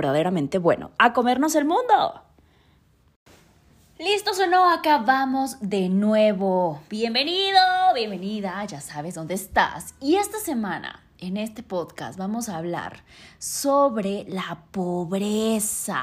verdaderamente 0.00 0.56
bueno. 0.56 0.92
¡A 0.96 1.12
comernos 1.12 1.54
el 1.54 1.66
mundo! 1.66 2.22
¿Listos 3.98 4.40
o 4.40 4.46
no? 4.46 4.72
Acabamos 4.72 5.58
de 5.60 5.90
nuevo. 5.90 6.80
Bienvenido, 6.88 7.60
bienvenida, 7.94 8.64
ya 8.64 8.80
sabes 8.80 9.14
dónde 9.14 9.34
estás. 9.34 9.94
Y 10.00 10.16
esta 10.16 10.38
semana, 10.38 11.02
en 11.18 11.36
este 11.36 11.62
podcast, 11.62 12.18
vamos 12.18 12.48
a 12.48 12.56
hablar 12.56 13.04
sobre 13.38 14.24
la 14.26 14.62
pobreza. 14.70 16.02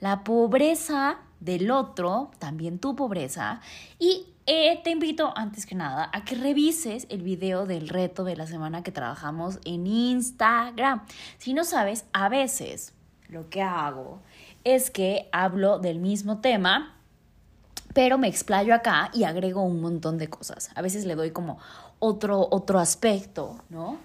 La 0.00 0.24
pobreza 0.24 1.18
del 1.40 1.70
otro, 1.70 2.30
también 2.38 2.78
tu 2.78 2.96
pobreza. 2.96 3.60
Y 3.98 4.28
eh, 4.46 4.80
te 4.82 4.92
invito, 4.92 5.34
antes 5.36 5.66
que 5.66 5.74
nada, 5.74 6.08
a 6.14 6.24
que 6.24 6.36
revises 6.36 7.06
el 7.10 7.20
video 7.20 7.66
del 7.66 7.90
reto 7.90 8.24
de 8.24 8.36
la 8.36 8.46
semana 8.46 8.82
que 8.82 8.92
trabajamos 8.92 9.58
en 9.66 9.86
Instagram. 9.86 11.04
Si 11.36 11.52
no 11.52 11.64
sabes, 11.64 12.06
a 12.14 12.30
veces 12.30 12.94
lo 13.30 13.48
que 13.48 13.62
hago 13.62 14.20
es 14.64 14.90
que 14.90 15.28
hablo 15.32 15.78
del 15.78 15.98
mismo 15.98 16.40
tema, 16.40 16.96
pero 17.94 18.18
me 18.18 18.28
explayo 18.28 18.74
acá 18.74 19.10
y 19.12 19.24
agrego 19.24 19.62
un 19.62 19.80
montón 19.80 20.18
de 20.18 20.28
cosas. 20.28 20.70
A 20.74 20.82
veces 20.82 21.06
le 21.06 21.14
doy 21.14 21.30
como 21.30 21.58
otro, 21.98 22.46
otro 22.50 22.78
aspecto, 22.78 23.62
¿no? 23.68 23.98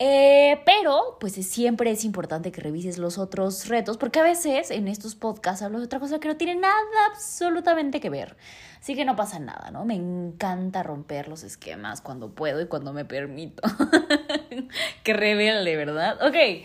Eh, 0.00 0.60
pero, 0.66 1.18
pues 1.20 1.34
siempre 1.34 1.90
es 1.90 2.04
importante 2.04 2.50
que 2.50 2.60
revises 2.60 2.98
los 2.98 3.16
otros 3.16 3.68
retos, 3.68 3.96
porque 3.96 4.18
a 4.18 4.24
veces 4.24 4.72
en 4.72 4.88
estos 4.88 5.14
podcasts 5.14 5.62
hablo 5.62 5.78
de 5.78 5.84
otra 5.84 6.00
cosa 6.00 6.18
que 6.18 6.26
no 6.26 6.36
tiene 6.36 6.56
nada 6.56 6.74
absolutamente 7.12 8.00
que 8.00 8.10
ver. 8.10 8.36
Así 8.80 8.96
que 8.96 9.04
no 9.04 9.14
pasa 9.14 9.38
nada, 9.38 9.70
¿no? 9.70 9.84
Me 9.84 9.94
encanta 9.94 10.82
romper 10.82 11.28
los 11.28 11.44
esquemas 11.44 12.00
cuando 12.00 12.30
puedo 12.30 12.60
y 12.60 12.66
cuando 12.66 12.92
me 12.92 13.04
permito. 13.04 13.62
Qué 15.02 15.12
rebelde, 15.12 15.76
¿verdad? 15.76 16.18
Ok, 16.26 16.34
eh, 16.34 16.64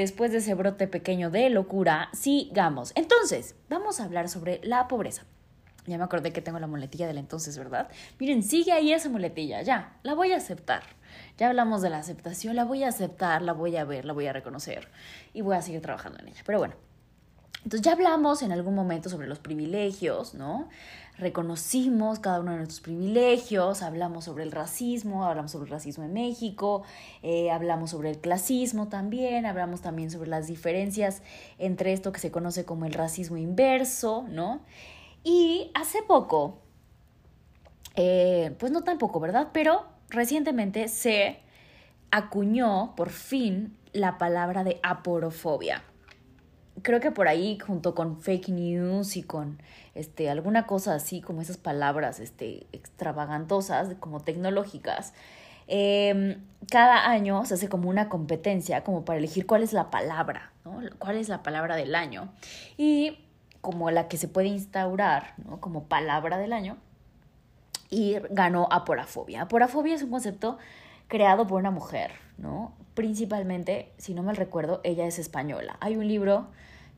después 0.00 0.32
de 0.32 0.38
ese 0.38 0.54
brote 0.54 0.86
pequeño 0.86 1.30
de 1.30 1.50
locura, 1.50 2.08
sigamos. 2.12 2.92
Entonces, 2.94 3.54
vamos 3.68 4.00
a 4.00 4.04
hablar 4.04 4.28
sobre 4.28 4.60
la 4.62 4.88
pobreza. 4.88 5.24
Ya 5.86 5.98
me 5.98 6.04
acordé 6.04 6.32
que 6.32 6.42
tengo 6.42 6.58
la 6.58 6.66
muletilla 6.66 7.06
del 7.06 7.18
entonces, 7.18 7.56
¿verdad? 7.56 7.88
Miren, 8.18 8.42
sigue 8.42 8.72
ahí 8.72 8.92
esa 8.92 9.08
muletilla, 9.08 9.62
ya, 9.62 9.96
la 10.02 10.14
voy 10.14 10.32
a 10.32 10.36
aceptar. 10.36 10.82
Ya 11.38 11.48
hablamos 11.48 11.82
de 11.82 11.90
la 11.90 11.98
aceptación, 11.98 12.54
la 12.54 12.64
voy 12.64 12.84
a 12.84 12.88
aceptar, 12.88 13.42
la 13.42 13.52
voy 13.52 13.76
a 13.76 13.84
ver, 13.84 14.04
la 14.04 14.12
voy 14.12 14.26
a 14.26 14.32
reconocer 14.32 14.88
y 15.32 15.40
voy 15.40 15.56
a 15.56 15.62
seguir 15.62 15.80
trabajando 15.80 16.18
en 16.20 16.28
ella. 16.28 16.42
Pero 16.44 16.58
bueno, 16.58 16.74
entonces 17.64 17.82
ya 17.82 17.92
hablamos 17.92 18.42
en 18.42 18.52
algún 18.52 18.74
momento 18.74 19.08
sobre 19.08 19.26
los 19.26 19.38
privilegios, 19.38 20.34
¿no? 20.34 20.68
Reconocimos 21.20 22.18
cada 22.18 22.40
uno 22.40 22.52
de 22.52 22.56
nuestros 22.56 22.80
privilegios, 22.80 23.82
hablamos 23.82 24.24
sobre 24.24 24.42
el 24.42 24.52
racismo, 24.52 25.26
hablamos 25.26 25.50
sobre 25.50 25.66
el 25.66 25.70
racismo 25.70 26.02
en 26.02 26.14
México, 26.14 26.82
eh, 27.22 27.50
hablamos 27.50 27.90
sobre 27.90 28.08
el 28.08 28.20
clasismo 28.20 28.88
también, 28.88 29.44
hablamos 29.44 29.82
también 29.82 30.10
sobre 30.10 30.30
las 30.30 30.46
diferencias 30.46 31.20
entre 31.58 31.92
esto 31.92 32.10
que 32.10 32.20
se 32.20 32.30
conoce 32.30 32.64
como 32.64 32.86
el 32.86 32.94
racismo 32.94 33.36
inverso, 33.36 34.24
¿no? 34.30 34.62
Y 35.22 35.70
hace 35.74 36.02
poco, 36.02 36.56
eh, 37.96 38.56
pues 38.58 38.72
no 38.72 38.82
tan 38.82 38.96
poco, 38.96 39.20
¿verdad? 39.20 39.48
Pero 39.52 39.84
recientemente 40.08 40.88
se 40.88 41.40
acuñó 42.10 42.94
por 42.96 43.10
fin 43.10 43.76
la 43.92 44.16
palabra 44.16 44.64
de 44.64 44.80
aporofobia. 44.82 45.84
Creo 46.82 47.00
que 47.00 47.10
por 47.10 47.28
ahí, 47.28 47.58
junto 47.58 47.94
con 47.94 48.20
fake 48.20 48.48
news 48.48 49.16
y 49.16 49.22
con 49.22 49.58
este, 49.94 50.30
alguna 50.30 50.66
cosa 50.66 50.94
así, 50.94 51.20
como 51.20 51.42
esas 51.42 51.56
palabras 51.56 52.20
este, 52.20 52.66
extravagantosas, 52.72 53.94
como 53.98 54.20
tecnológicas, 54.20 55.12
em, 55.66 56.40
cada 56.70 57.08
año 57.08 57.44
se 57.44 57.54
hace 57.54 57.68
como 57.68 57.88
una 57.88 58.08
competencia, 58.08 58.84
como 58.84 59.04
para 59.04 59.18
elegir 59.18 59.46
cuál 59.46 59.62
es 59.62 59.72
la 59.72 59.90
palabra, 59.90 60.52
¿no? 60.64 60.80
¿Cuál 60.98 61.16
es 61.16 61.28
la 61.28 61.42
palabra 61.42 61.76
del 61.76 61.94
año? 61.94 62.32
Y 62.76 63.18
como 63.60 63.90
la 63.90 64.08
que 64.08 64.16
se 64.16 64.28
puede 64.28 64.48
instaurar, 64.48 65.34
¿no? 65.44 65.60
Como 65.60 65.84
palabra 65.84 66.38
del 66.38 66.52
año, 66.52 66.76
y 67.90 68.16
ganó 68.30 68.68
aporafobia. 68.70 69.42
Aporafobia 69.42 69.94
es 69.94 70.02
un 70.02 70.10
concepto 70.10 70.58
creado 71.08 71.46
por 71.46 71.58
una 71.58 71.72
mujer, 71.72 72.12
¿no? 72.38 72.72
Principalmente, 72.94 73.92
si 73.98 74.14
no 74.14 74.22
mal 74.22 74.36
recuerdo, 74.36 74.80
ella 74.84 75.06
es 75.06 75.18
española. 75.18 75.76
Hay 75.80 75.96
un 75.96 76.06
libro 76.06 76.46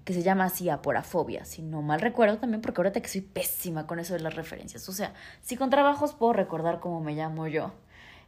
que 0.05 0.13
se 0.13 0.23
llama 0.23 0.45
así 0.45 0.69
Aporafobia, 0.69 1.45
si 1.45 1.63
no 1.63 1.83
mal 1.83 2.01
recuerdo 2.01 2.39
también, 2.39 2.61
porque 2.61 2.81
ahorita 2.81 3.01
que 3.01 3.09
soy 3.09 3.21
pésima 3.21 3.87
con 3.87 4.01
eso 4.01 4.15
de 4.15 4.21
las 4.21 4.35
referencias. 4.35 4.89
O 4.89 4.93
sea, 4.93 5.15
si 5.43 5.57
con 5.57 5.71
trabajos 5.71 6.13
puedo 6.13 6.33
recordar 6.33 6.81
cómo 6.81 7.01
me 7.01 7.15
llamo 7.15 7.47
yo, 7.47 7.73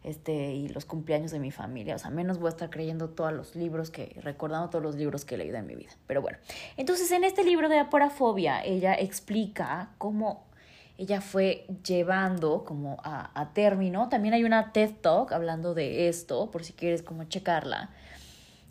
este, 0.04 0.52
y 0.52 0.68
los 0.68 0.84
cumpleaños 0.84 1.30
de 1.30 1.38
mi 1.38 1.50
familia. 1.50 1.96
O 1.96 1.98
sea, 1.98 2.10
menos 2.10 2.38
voy 2.38 2.48
a 2.48 2.50
estar 2.50 2.68
creyendo 2.68 3.08
todos 3.08 3.32
los 3.32 3.56
libros 3.56 3.90
que, 3.90 4.14
recordando 4.22 4.68
todos 4.68 4.84
los 4.84 4.96
libros 4.96 5.24
que 5.24 5.34
he 5.34 5.38
leído 5.38 5.56
en 5.56 5.66
mi 5.66 5.74
vida. 5.74 5.92
Pero 6.06 6.20
bueno, 6.20 6.36
entonces 6.76 7.10
en 7.10 7.24
este 7.24 7.42
libro 7.42 7.70
de 7.70 7.78
Aporafobia, 7.78 8.62
ella 8.62 8.94
explica 8.94 9.90
cómo 9.96 10.44
ella 10.98 11.20
fue 11.20 11.66
llevando 11.84 12.64
como 12.64 12.98
a, 13.02 13.50
término. 13.54 14.08
También 14.08 14.34
hay 14.34 14.44
una 14.44 14.72
TED 14.72 14.92
Talk 15.00 15.32
hablando 15.32 15.74
de 15.74 16.08
esto, 16.08 16.50
por 16.50 16.62
si 16.64 16.72
quieres 16.72 17.02
como 17.02 17.24
checarla. 17.24 17.90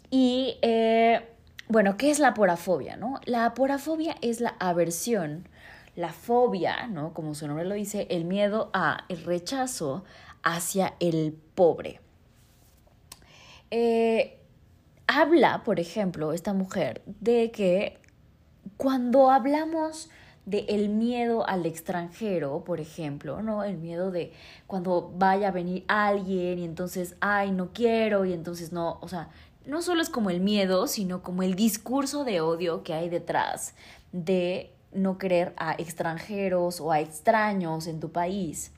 Y 0.09 0.58
eh, 0.62 1.32
bueno, 1.68 1.97
¿qué 1.97 2.12
es 2.12 2.19
la 2.19 2.29
aporafobia? 2.29 2.97
No? 2.97 3.19
La 3.25 3.46
aporafobia 3.46 4.16
es 4.22 4.41
la 4.41 4.56
aversión, 4.59 5.47
la 5.96 6.12
fobia, 6.12 6.88
¿no? 6.88 7.13
Como 7.13 7.35
su 7.35 7.47
nombre 7.47 7.66
lo 7.66 7.75
dice, 7.75 8.07
el 8.09 8.25
miedo 8.25 8.69
a, 8.74 9.06
el 9.09 9.24
rechazo 9.24 10.03
hacia 10.44 10.94
el 11.00 11.38
pobre. 11.56 12.02
Eh, 13.72 14.40
habla, 15.07 15.63
por 15.63 15.79
ejemplo, 15.79 16.34
esta 16.34 16.53
mujer 16.53 17.02
de 17.06 17.52
que 17.52 18.00
cuando 18.78 19.31
hablamos 19.31 20.09
de 20.46 20.66
el 20.69 20.90
miedo 20.90 21.47
al 21.47 21.66
extranjero, 21.66 22.63
por 22.66 22.79
ejemplo, 22.79 23.41
¿no? 23.41 23.63
El 23.63 23.78
miedo 23.78 24.12
de 24.12 24.34
cuando 24.68 25.12
vaya 25.16 25.50
a 25.50 25.52
venir 25.52 25.85
alguien 25.88 26.59
y 26.59 26.66
entonces, 26.66 27.16
ay, 27.22 27.52
no 27.52 27.72
quiero 27.72 28.25
y 28.25 28.34
entonces 28.34 28.73
no, 28.73 29.00
o 29.02 29.07
sea, 29.07 29.29
no 29.66 29.81
solo 29.81 30.01
es 30.01 30.09
como 30.09 30.29
el 30.29 30.40
miedo, 30.40 30.88
sino 30.88 31.24
como 31.24 31.44
el 31.44 31.56
discurso 31.56 32.24
de 32.24 32.41
odio 32.41 32.84
que 32.84 32.94
hay 32.94 33.09
detrás 33.09 33.74
de 34.12 34.74
no 34.91 35.18
querer 35.18 35.53
a 35.57 35.74
extranjeros 35.74 36.79
o 36.79 36.91
a 36.91 37.00
extraños 37.00 37.88
en 37.88 38.00
tu 38.00 38.12
país. 38.12 38.72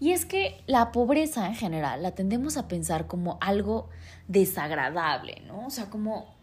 Y 0.00 0.10
es 0.10 0.24
que 0.24 0.60
la 0.66 0.90
pobreza 0.90 1.46
en 1.46 1.54
general 1.54 2.02
la 2.02 2.10
tendemos 2.12 2.56
a 2.56 2.66
pensar 2.66 3.06
como 3.06 3.38
algo 3.40 3.88
desagradable, 4.26 5.42
¿no? 5.46 5.66
O 5.66 5.70
sea, 5.70 5.90
como 5.90 6.34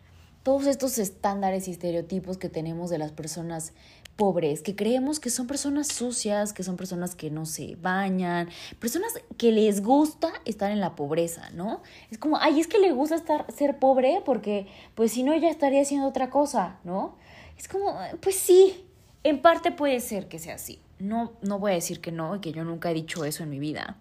todos 0.44 0.66
estos 0.66 0.97
estándares 0.97 1.68
y 1.68 1.72
estereotipos 1.72 2.38
que 2.38 2.47
tenemos 2.47 2.90
de 2.90 2.97
las 2.97 3.12
personas 3.12 3.74
pobres, 4.19 4.62
que 4.62 4.75
creemos 4.75 5.22
que 5.22 5.30
son 5.30 5.47
personas 5.47 5.88
sucias, 5.88 6.52
que 6.52 6.62
son 6.62 6.75
personas 6.75 7.16
que 7.16 7.31
no 7.31 7.46
se 7.46 7.78
bañan, 7.78 8.50
personas 8.78 9.13
que 9.38 9.53
les 9.53 9.81
gusta 9.81 10.30
estar 10.44 10.72
en 10.72 10.81
la 10.81 10.97
pobreza, 10.97 11.50
¿no? 11.53 11.81
Es 12.12 12.18
como, 12.18 12.35
ay, 12.35 12.59
es 12.59 12.68
que 12.68 12.79
le 12.79 12.91
gusta 12.91 13.16
estar, 13.16 13.50
ser 13.50 13.79
pobre 13.79 14.22
porque, 14.25 14.68
pues 14.94 15.13
si 15.13 15.24
no, 15.24 15.34
ya 15.38 15.50
estaría 15.50 15.82
haciendo 15.82 16.05
otra 16.05 16.29
cosa, 16.29 16.79
¿no? 16.84 17.16
Es 17.58 17.70
como, 17.70 17.97
pues 18.20 18.35
sí, 18.35 18.85
en 19.23 19.41
parte 19.41 19.72
puede 19.72 20.02
ser 20.02 20.28
que 20.28 20.38
sea 20.38 20.55
así. 20.55 20.82
No, 20.99 21.32
no 21.41 21.58
voy 21.58 21.72
a 21.72 21.76
decir 21.76 22.02
que 22.02 22.11
no, 22.11 22.35
y 22.35 22.40
que 22.41 22.52
yo 22.52 22.66
nunca 22.66 22.91
he 22.91 22.93
dicho 22.93 23.23
eso 23.23 23.43
en 23.43 23.49
mi 23.49 23.59
vida. 23.59 23.96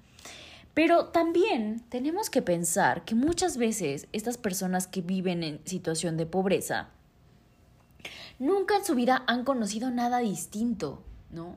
Pero 0.75 1.11
también 1.11 1.85
tenemos 1.91 2.29
que 2.29 2.43
pensar 2.43 3.05
que 3.05 3.15
muchas 3.15 3.57
veces 3.57 4.09
estas 4.13 4.37
personas 4.37 4.89
que 4.89 5.01
viven 5.01 5.45
en 5.45 5.61
situación 5.65 6.17
de 6.17 6.27
pobreza 6.27 6.89
nunca 8.39 8.77
en 8.77 8.85
su 8.85 8.95
vida 8.95 9.25
han 9.27 9.45
conocido 9.45 9.91
nada 9.91 10.19
distinto, 10.19 11.03
¿no? 11.31 11.57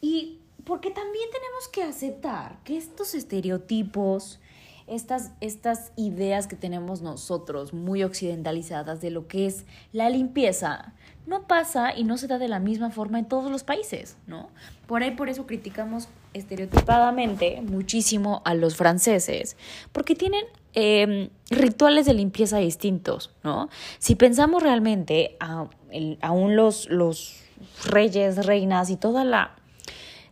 Y 0.00 0.38
porque 0.64 0.90
también 0.90 1.24
tenemos 1.32 1.68
que 1.68 1.82
aceptar 1.82 2.58
que 2.64 2.76
estos 2.76 3.14
estereotipos, 3.14 4.38
estas, 4.86 5.32
estas 5.40 5.92
ideas 5.96 6.46
que 6.46 6.56
tenemos 6.56 7.00
nosotros 7.02 7.72
muy 7.72 8.02
occidentalizadas 8.02 9.00
de 9.00 9.10
lo 9.10 9.28
que 9.28 9.46
es 9.46 9.64
la 9.92 10.10
limpieza, 10.10 10.92
no 11.26 11.46
pasa 11.46 11.94
y 11.94 12.04
no 12.04 12.16
se 12.16 12.26
da 12.26 12.38
de 12.38 12.48
la 12.48 12.58
misma 12.58 12.90
forma 12.90 13.18
en 13.18 13.26
todos 13.26 13.50
los 13.50 13.64
países, 13.64 14.16
¿no? 14.26 14.48
Por 14.86 15.02
ahí 15.02 15.10
por 15.12 15.28
eso 15.28 15.46
criticamos 15.46 16.08
estereotipadamente 16.32 17.60
muchísimo 17.62 18.42
a 18.44 18.54
los 18.54 18.76
franceses, 18.76 19.56
porque 19.92 20.14
tienen 20.14 20.44
em, 20.80 21.30
rituales 21.50 22.06
de 22.06 22.14
limpieza 22.14 22.58
distintos, 22.58 23.34
¿no? 23.42 23.68
Si 23.98 24.14
pensamos 24.14 24.62
realmente, 24.62 25.36
aún 25.40 26.54
los, 26.54 26.88
los 26.88 27.42
reyes, 27.84 28.46
reinas 28.46 28.88
y 28.88 28.96
toda 28.96 29.24
la 29.24 29.57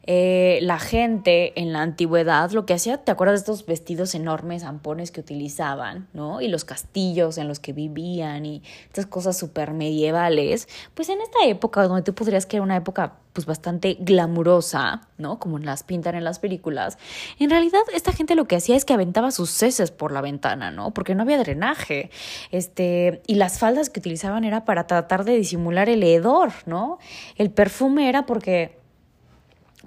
eh, 0.07 0.59
la 0.63 0.79
gente 0.79 1.61
en 1.61 1.73
la 1.73 1.83
antigüedad 1.83 2.51
lo 2.53 2.65
que 2.65 2.75
hacía, 2.75 2.99
¿te 2.99 3.11
acuerdas 3.11 3.41
de 3.41 3.53
estos 3.53 3.67
vestidos 3.67 4.15
enormes, 4.15 4.63
ampones 4.63 5.11
que 5.11 5.21
utilizaban, 5.21 6.09
¿no? 6.13 6.41
Y 6.41 6.49
los 6.49 6.65
castillos 6.65 7.39
en 7.39 7.49
los 7.49 7.59
que 7.59 7.73
vivían 7.73 8.47
y 8.47 8.63
estas 8.87 9.07
cosas 9.07 9.37
súper 9.37 9.73
medievales. 9.73 10.69
Pues 10.95 11.09
en 11.09 11.21
esta 11.21 11.45
época, 11.45 11.83
donde 11.89 12.03
tú 12.03 12.15
podrías 12.15 12.47
que 12.47 12.61
una 12.61 12.77
época 12.77 13.15
pues 13.33 13.45
bastante 13.45 13.99
glamurosa, 14.01 15.09
¿no? 15.19 15.39
Como 15.39 15.59
las 15.59 15.83
pintan 15.83 16.15
en 16.15 16.25
las 16.25 16.39
películas. 16.39 16.97
En 17.39 17.51
realidad, 17.51 17.81
esta 17.93 18.13
gente 18.13 18.35
lo 18.35 18.47
que 18.47 18.57
hacía 18.57 18.77
es 18.77 18.87
que 18.87 18.95
aventaba 18.95 19.31
sus 19.31 19.63
heces 19.63 19.91
por 19.91 20.11
la 20.11 20.23
ventana, 20.23 20.71
¿no? 20.71 20.95
Porque 20.95 21.15
no 21.15 21.23
había 21.23 21.37
drenaje. 21.37 22.11
Este, 22.51 23.21
y 23.27 23.35
las 23.35 23.59
faldas 23.59 23.91
que 23.91 24.01
utilizaban 24.01 24.45
era 24.45 24.65
para 24.65 24.87
tratar 24.87 25.25
de 25.25 25.37
disimular 25.37 25.91
el 25.91 26.03
hedor, 26.03 26.53
¿no? 26.65 26.99
El 27.37 27.51
perfume 27.51 28.09
era 28.09 28.25
porque 28.25 28.86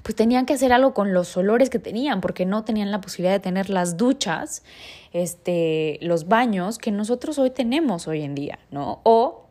pues 0.04 0.16
tenían 0.16 0.46
que 0.46 0.54
hacer 0.54 0.74
algo 0.74 0.94
con 0.94 1.14
los 1.14 1.36
olores 1.38 1.70
que 1.70 1.80
tenían, 1.80 2.22
porque 2.22 2.46
no 2.46 2.64
tenían 2.64 2.92
la 2.92 3.02
posibilidad 3.02 3.34
de 3.34 3.40
tener 3.40 3.70
las 3.70 3.98
duchas, 3.98 4.64
este, 5.12 6.00
los 6.02 6.28
baños 6.28 6.78
que 6.78 6.92
nosotros 6.92 7.38
hoy 7.40 7.50
tenemos 7.50 8.08
hoy 8.08 8.22
en 8.22 8.36
día, 8.36 8.60
¿no? 8.72 9.02
O 9.04 9.46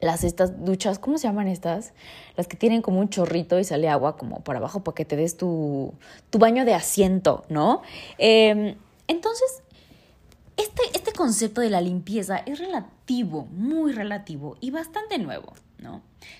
las 0.00 0.24
estas 0.24 0.64
duchas, 0.64 0.98
¿cómo 0.98 1.18
se 1.18 1.26
llaman 1.26 1.48
estas? 1.48 1.92
Las 2.36 2.46
que 2.46 2.56
tienen 2.56 2.82
como 2.82 3.00
un 3.00 3.08
chorrito 3.08 3.58
y 3.58 3.64
sale 3.64 3.88
agua 3.88 4.16
como 4.16 4.40
por 4.40 4.56
abajo 4.56 4.84
para 4.84 4.94
que 4.94 5.04
te 5.04 5.16
des 5.16 5.36
tu, 5.36 5.94
tu 6.30 6.38
baño 6.38 6.64
de 6.64 6.74
asiento, 6.74 7.44
¿no? 7.48 7.82
Em, 8.18 8.76
entonces, 9.08 9.62
este, 10.56 10.82
este 10.94 11.12
concepto 11.12 11.60
de 11.60 11.70
la 11.70 11.80
limpieza 11.80 12.38
es 12.38 12.58
relativo, 12.58 13.46
muy 13.50 13.92
relativo 13.92 14.56
y 14.60 14.70
bastante 14.70 15.18
nuevo, 15.18 15.52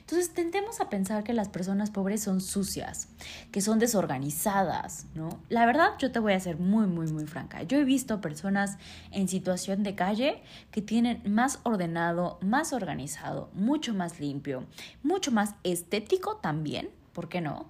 Entonces 0.00 0.32
tendemos 0.34 0.80
a 0.80 0.88
pensar 0.88 1.24
que 1.24 1.32
las 1.32 1.48
personas 1.48 1.90
pobres 1.90 2.22
son 2.22 2.40
sucias, 2.40 3.08
que 3.52 3.60
son 3.60 3.78
desorganizadas, 3.78 5.06
¿no? 5.14 5.40
La 5.48 5.66
verdad, 5.66 5.90
yo 5.98 6.12
te 6.12 6.18
voy 6.18 6.32
a 6.32 6.40
ser 6.40 6.58
muy, 6.58 6.86
muy, 6.86 7.06
muy 7.12 7.26
franca. 7.26 7.62
Yo 7.62 7.78
he 7.78 7.84
visto 7.84 8.20
personas 8.20 8.78
en 9.12 9.28
situación 9.28 9.82
de 9.82 9.94
calle 9.94 10.42
que 10.70 10.82
tienen 10.82 11.22
más 11.26 11.60
ordenado, 11.62 12.38
más 12.42 12.72
organizado, 12.72 13.50
mucho 13.54 13.94
más 13.94 14.20
limpio, 14.20 14.66
mucho 15.02 15.30
más 15.30 15.54
estético 15.62 16.36
también, 16.36 16.90
¿por 17.12 17.28
qué 17.28 17.40
no? 17.40 17.68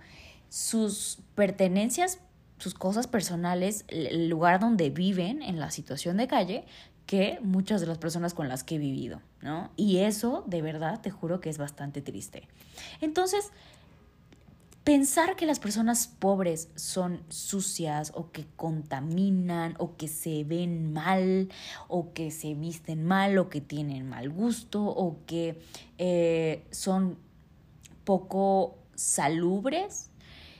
Sus 0.49 1.19
pertenencias 1.35 2.21
sus 2.59 2.75
cosas 2.75 3.07
personales, 3.07 3.85
el 3.89 4.29
lugar 4.29 4.61
donde 4.61 4.91
viven 4.91 5.43
en 5.43 5.61
la 5.61 5.71
situación 5.71 6.17
de 6.17 6.27
calle, 6.27 6.65
que 7.07 7.39
muchas 7.41 7.81
de 7.81 7.87
las 7.87 7.99
personas 7.99 8.35
con 8.35 8.49
las 8.49 8.65
que 8.65 8.75
he 8.75 8.79
vivido, 8.79 9.21
¿no? 9.41 9.71
Y 9.77 9.99
eso, 9.99 10.45
de 10.47 10.61
verdad, 10.61 11.01
te 11.01 11.11
juro 11.11 11.41
que 11.41 11.49
es 11.49 11.57
bastante 11.57 12.03
triste. 12.03 12.49
Entonces, 13.01 13.53
pensar 14.87 15.35
que 15.35 15.47
las 15.47 15.59
personas 15.59 16.07
pobres 16.07 16.69
son 16.77 17.21
sucias 17.29 18.13
o 18.15 18.31
que 18.31 18.47
contaminan 18.57 19.75
o 19.79 19.97
que 19.97 20.07
se 20.07 20.45
ven 20.45 20.93
mal 20.93 21.49
o 21.89 22.13
que 22.13 22.31
se 22.31 22.55
visten 22.55 23.05
mal 23.05 23.37
o 23.39 23.49
que 23.49 23.61
tienen 23.61 24.09
mal 24.09 24.31
gusto 24.31 24.85
o 24.85 25.19
que 25.27 25.61
eh, 25.99 26.65
son 26.71 27.19
poco 28.05 28.79
salubres, 28.95 30.11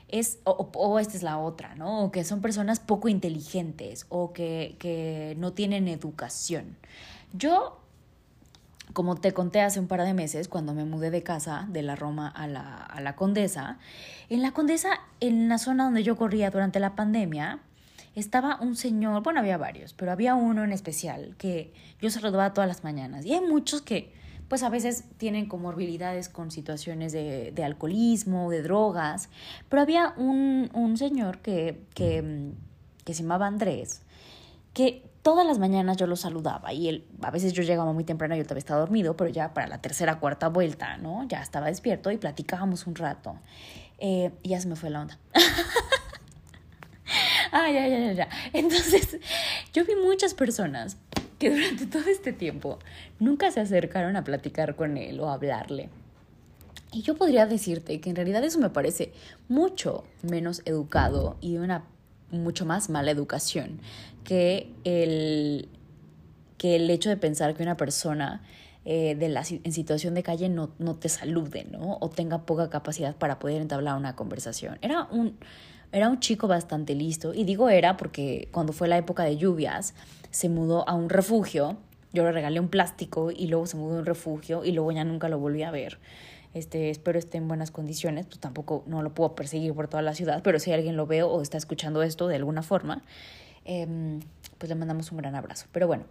es, 0.09 0.39
o, 0.45 0.99
esta 0.99 1.17
es 1.17 1.23
la 1.23 1.39
otra, 1.39 1.75
¿no? 1.75 2.05
O 2.05 2.13
que 2.13 2.25
son 2.25 2.41
personas 2.41 2.81
poco 2.81 3.09
inteligentes 3.09 4.07
o 4.09 4.33
que, 4.33 4.77
que 4.79 5.35
no 5.39 5.53
tienen 5.53 5.89
educación. 5.89 6.77
Yo, 7.33 7.81
como 8.93 9.17
te 9.17 9.33
conté 9.33 9.61
hace 9.61 9.81
un 9.81 9.89
par 9.89 10.03
de 10.03 10.15
meses, 10.15 10.49
cuando 10.49 10.75
me 10.75 10.85
mudé 10.85 11.11
de 11.11 11.23
casa, 11.23 11.67
de 11.71 11.83
la 11.83 11.97
Roma 11.97 12.29
a 12.29 12.47
la, 12.47 12.77
a 12.77 13.01
la 13.01 13.17
Condesa, 13.17 13.79
en 14.29 14.43
la 14.43 14.53
Condesa, 14.53 15.01
en 15.21 15.49
la 15.49 15.59
zona 15.59 15.85
donde 15.85 16.03
yo 16.03 16.17
corría 16.17 16.51
durante 16.51 16.79
la 16.79 16.95
pandemia, 16.95 17.61
estaba 18.15 18.59
un 18.61 18.77
señor, 18.77 19.23
bueno, 19.23 19.41
había 19.41 19.59
varios, 19.59 19.93
pero 19.93 20.13
había 20.13 20.35
uno 20.35 20.65
en 20.65 20.73
especial 20.73 21.35
que 21.37 21.73
yo 22.01 22.11
saludaba 22.11 22.55
todas 22.55 22.69
las 22.69 22.83
mañanas. 22.83 23.27
Y 23.27 23.35
hay 23.35 23.43
muchos 23.43 23.83
que 23.83 24.15
pues 24.49 24.63
a 24.63 24.69
veces 24.69 25.05
tienen 25.17 25.47
comorbilidades 25.47 26.29
con 26.29 26.51
situaciones 26.51 27.13
de, 27.13 27.53
de 27.53 27.65
alcoholismo, 27.65 28.51
de 28.51 28.63
drogas, 28.63 29.29
pero 29.69 29.83
había 29.83 30.15
un, 30.17 30.71
un 30.73 30.97
señor 30.97 31.39
que, 31.39 31.81
que, 31.95 32.53
que 33.05 33.15
se 33.15 33.23
llamaba 33.23 33.47
Andrés, 33.47 34.03
que 34.73 35.03
todas 35.23 35.45
las 35.45 35.59
mañanas 35.59 35.97
yo 35.97 36.07
lo 36.07 36.15
saludaba 36.15 36.73
y 36.73 36.89
él, 36.89 37.05
a 37.21 37.33
veces 37.33 37.53
yo 37.53 37.65
llegaba 37.65 37.93
muy 37.93 38.05
temprano 38.05 38.37
y 38.37 38.39
él 38.39 38.45
todavía 38.45 38.61
estaba 38.61 38.79
dormido, 38.79 39.17
pero 39.17 39.29
ya 39.29 39.55
para 39.55 39.67
la 39.67 39.79
tercera, 39.79 40.21
cuarta 40.21 40.49
vuelta, 40.49 40.97
¿no? 40.99 41.27
Ya 41.27 41.43
estaba 41.43 41.67
despierto 41.67 42.13
y 42.13 42.17
platicábamos 42.17 42.87
un 42.87 42.95
rato. 42.95 43.37
Eh, 43.99 44.31
y 44.45 44.51
ya 44.51 44.61
se 44.61 44.69
me 44.69 44.77
fue 44.77 44.91
la 44.91 45.01
onda. 45.01 45.19
ay, 47.51 47.75
ya, 47.75 47.89
ya, 47.89 47.99
ya, 47.99 48.13
ya. 48.13 48.29
Entonces, 48.53 49.19
yo 49.73 49.85
vi 49.85 49.97
muchas 49.97 50.35
personas 50.35 50.97
que 51.39 51.51
durante 51.51 51.87
todo 51.99 52.09
este 52.09 52.33
tiempo 52.33 52.79
nunca 53.19 53.51
se 53.51 53.61
acercaron 53.61 54.17
a 54.17 54.25
platicar 54.25 54.77
con 54.77 54.97
él 54.97 55.21
o 55.21 55.29
a 55.29 55.35
hablarle. 55.35 55.89
Y 56.93 57.03
yo 57.03 57.17
podría 57.17 57.47
decirte 57.47 58.01
que 58.01 58.11
en 58.11 58.17
realidad 58.17 58.45
eso 58.45 58.59
me 58.59 58.71
parece 58.71 59.13
mucho 59.49 60.05
menos 60.23 60.63
educado 60.65 61.37
y 61.41 61.57
una 61.57 61.85
mucho 62.31 62.65
más 62.65 62.91
mala 62.91 63.11
educación 63.11 63.81
que 64.25 64.73
el, 64.85 65.69
que 66.59 66.77
el 66.77 66.91
hecho 66.91 67.09
de 67.09 67.17
pensar 67.17 67.55
que 67.55 67.63
una 67.63 67.77
persona 67.77 68.43
eh, 68.85 69.17
de 69.17 69.29
la, 69.29 69.43
en 69.49 69.73
situación 69.73 70.15
de 70.15 70.23
calle 70.23 70.49
no, 70.49 70.71
no 70.79 70.95
te 70.95 71.09
salude, 71.09 71.67
¿no? 71.71 71.99
O 72.01 72.09
tenga 72.09 72.47
poca 72.47 72.71
capacidad 72.71 73.17
para 73.17 73.39
poder 73.39 73.61
entablar 73.61 73.97
una 73.97 74.15
conversación. 74.15 74.79
Era 74.81 75.09
un, 75.11 75.37
era 75.93 76.09
un 76.09 76.21
chico 76.21 76.49
bastante 76.49 76.95
listo, 76.95 77.35
y 77.35 77.45
digo 77.45 77.69
era 77.69 77.97
porque 77.97 78.49
cuando 78.53 78.73
fue 78.73 78.89
la 78.89 78.97
época 78.97 79.25
de 79.25 79.37
lluvias, 79.37 79.95
se 80.37 80.51
mudó 80.51 80.87
a 80.87 80.93
un 80.93 81.09
refugio, 81.09 81.79
yo 82.13 82.23
le 82.23 82.31
regalé 82.31 82.61
un 82.61 82.69
plástico 82.69 83.31
y 83.31 83.47
luego 83.47 83.67
se 83.67 83.79
mudó 83.79 83.97
a 83.97 83.99
un 84.01 84.05
refugio 84.05 84.67
y 84.67 84.73
luego 84.73 84.93
ya 84.93 85.03
nunca 85.03 85.31
lo 85.31 85.39
volví 85.39 85.63
a 85.63 85.71
ver. 85.71 85.99
Este, 86.53 86.91
espero 86.91 87.19
esté 87.19 87.39
en 87.39 87.49
buenas 87.49 87.71
condiciones, 87.71 88.27
pues 88.27 88.39
tampoco 88.39 88.85
no 88.87 89.03
lo 89.03 89.15
puedo 89.15 89.35
perseguir 89.35 89.73
por 89.73 89.89
toda 89.89 90.03
la 90.03 90.13
ciudad, 90.13 90.43
pero 90.43 90.59
si 90.59 90.73
alguien 90.73 90.95
lo 90.95 91.07
ve 91.07 91.23
o 91.23 91.41
está 91.41 91.57
escuchando 91.57 92.03
esto 92.03 92.29
de 92.29 92.37
alguna 92.37 92.63
forma, 92.63 93.03
em, 93.65 94.21
pues 94.59 94.69
le 94.69 94.75
mandamos 94.75 95.11
un 95.11 95.17
gran 95.17 95.35
abrazo. 95.37 95.69
Pero 95.73 95.87
bueno, 95.87 96.05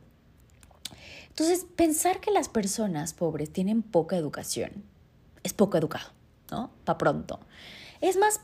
entonces 1.28 1.68
pensar 1.76 2.20
que 2.20 2.32
las 2.32 2.50
personas 2.50 3.14
pobres 3.14 3.54
tienen 3.54 3.84
poca 3.84 4.18
educación 4.18 4.72
es 5.44 5.54
poco 5.54 5.78
educado, 5.78 6.10
¿no? 6.50 6.72
Pa' 6.84 6.98
pronto. 6.98 7.40
Es 8.02 8.18
más 8.18 8.42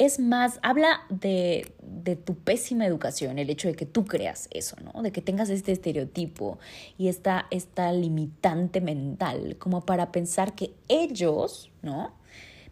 es 0.00 0.18
más, 0.18 0.58
habla 0.62 1.02
de, 1.10 1.74
de, 1.82 2.16
tu 2.16 2.34
pésima 2.34 2.86
educación, 2.86 3.38
el 3.38 3.50
hecho 3.50 3.68
de 3.68 3.74
que 3.74 3.84
tú 3.84 4.06
creas 4.06 4.48
eso, 4.50 4.74
¿no? 4.82 5.02
De 5.02 5.12
que 5.12 5.20
tengas 5.20 5.50
este 5.50 5.72
estereotipo 5.72 6.58
y 6.96 7.08
esta, 7.08 7.46
esta 7.50 7.92
limitante 7.92 8.80
mental, 8.80 9.56
como 9.58 9.82
para 9.82 10.10
pensar 10.10 10.54
que 10.54 10.72
ellos, 10.88 11.70
¿no? 11.82 12.14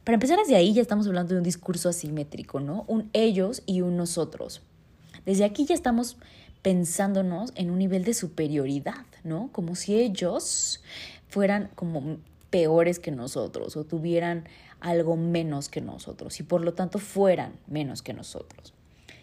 Para 0.05 0.15
empezar 0.15 0.39
desde 0.39 0.57
ahí 0.57 0.73
ya 0.73 0.81
estamos 0.81 1.07
hablando 1.07 1.35
de 1.35 1.39
un 1.41 1.45
discurso 1.45 1.91
asimétrico, 1.91 2.61
¿no? 2.61 2.87
Un 2.89 3.11
ellos 3.13 3.63
y 3.67 3.83
un 3.83 3.99
nosotros. 3.99 4.63
Desde 5.27 5.45
aquí 5.45 5.67
ya 5.67 5.75
estamos 5.75 6.17
pensándonos 6.63 7.53
en 7.57 7.71
un 7.71 7.79
nivel 7.79 8.05
de 8.05 8.15
superioridad, 8.15 9.05
¿no? 9.23 9.51
Como 9.53 9.75
si 9.75 10.01
ellos 10.01 10.83
fueran 11.29 11.69
como 11.75 12.17
peores 12.49 12.99
que 12.99 13.11
nosotros 13.11 13.77
o 13.77 13.85
tuvieran 13.85 14.49
algo 14.81 15.17
menos 15.17 15.69
que 15.69 15.81
nosotros 15.81 16.41
y 16.41 16.43
por 16.43 16.63
lo 16.63 16.75
tanto 16.75 16.99
fueran 16.99 17.53
menos 17.67 18.03
que 18.03 18.13
nosotros. 18.13 18.73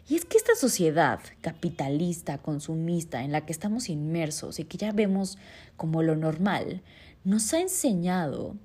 Y 0.07 0.15
es 0.15 0.25
que 0.25 0.37
esta 0.37 0.55
sociedad 0.55 1.19
capitalista, 1.41 2.37
consumista, 2.37 3.23
en 3.23 3.31
la 3.31 3.45
que 3.45 3.51
estamos 3.51 3.89
inmersos 3.89 4.59
y 4.59 4.65
que 4.65 4.77
ya 4.77 4.91
vemos 4.91 5.37
como 5.77 6.03
lo 6.03 6.15
normal, 6.15 6.83
nos 7.23 7.51
ha 7.53 7.59
enseñado, 7.59 8.55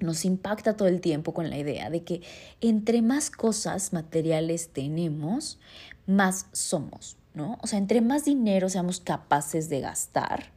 nos 0.00 0.24
impacta 0.24 0.74
todo 0.74 0.88
el 0.88 1.02
tiempo 1.02 1.34
con 1.34 1.50
la 1.50 1.58
idea 1.58 1.90
de 1.90 2.02
que 2.02 2.22
entre 2.62 3.02
más 3.02 3.30
cosas 3.30 3.92
materiales 3.92 4.70
tenemos, 4.72 5.58
más 6.06 6.46
somos, 6.52 7.18
¿no? 7.34 7.58
O 7.60 7.66
sea, 7.66 7.78
entre 7.78 8.00
más 8.00 8.24
dinero 8.24 8.70
seamos 8.70 9.00
capaces 9.00 9.68
de 9.68 9.80
gastar, 9.80 10.50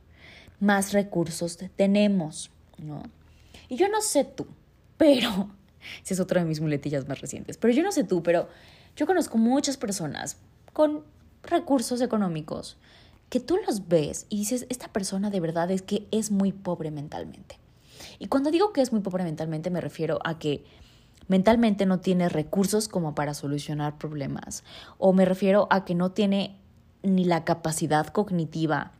más 0.61 0.93
recursos 0.93 1.57
tenemos, 1.75 2.49
¿no? 2.77 3.03
Y 3.67 3.75
yo 3.75 3.89
no 3.89 4.01
sé 4.01 4.23
tú, 4.23 4.47
pero, 5.01 5.49
si 6.03 6.13
es 6.13 6.19
otra 6.19 6.41
de 6.41 6.47
mis 6.47 6.61
muletillas 6.61 7.07
más 7.07 7.21
recientes, 7.21 7.57
pero 7.57 7.73
yo 7.73 7.81
no 7.81 7.91
sé 7.91 8.03
tú, 8.03 8.21
pero 8.21 8.47
yo 8.95 9.07
conozco 9.07 9.39
muchas 9.39 9.75
personas 9.75 10.37
con 10.73 11.03
recursos 11.41 12.01
económicos 12.01 12.77
que 13.29 13.39
tú 13.39 13.57
los 13.65 13.87
ves 13.87 14.27
y 14.29 14.37
dices, 14.37 14.67
esta 14.69 14.89
persona 14.89 15.31
de 15.31 15.39
verdad 15.39 15.71
es 15.71 15.81
que 15.81 16.07
es 16.11 16.29
muy 16.29 16.51
pobre 16.51 16.91
mentalmente. 16.91 17.57
Y 18.19 18.27
cuando 18.27 18.51
digo 18.51 18.73
que 18.73 18.81
es 18.81 18.91
muy 18.91 19.01
pobre 19.01 19.23
mentalmente 19.23 19.71
me 19.71 19.81
refiero 19.81 20.19
a 20.23 20.37
que 20.37 20.65
mentalmente 21.27 21.87
no 21.87 21.99
tiene 21.99 22.29
recursos 22.29 22.87
como 22.87 23.15
para 23.15 23.33
solucionar 23.33 23.97
problemas 23.97 24.63
o 24.99 25.13
me 25.13 25.25
refiero 25.25 25.67
a 25.71 25.83
que 25.83 25.95
no 25.95 26.11
tiene 26.11 26.59
ni 27.01 27.25
la 27.25 27.43
capacidad 27.43 28.05
cognitiva, 28.05 28.91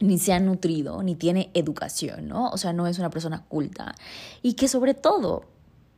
ni 0.00 0.18
se 0.18 0.32
ha 0.32 0.40
nutrido, 0.40 1.02
ni 1.02 1.14
tiene 1.14 1.50
educación, 1.54 2.28
¿no? 2.28 2.50
O 2.50 2.58
sea, 2.58 2.72
no 2.72 2.86
es 2.86 2.98
una 2.98 3.10
persona 3.10 3.44
culta. 3.48 3.94
Y 4.42 4.54
que 4.54 4.68
sobre 4.68 4.94
todo, 4.94 5.44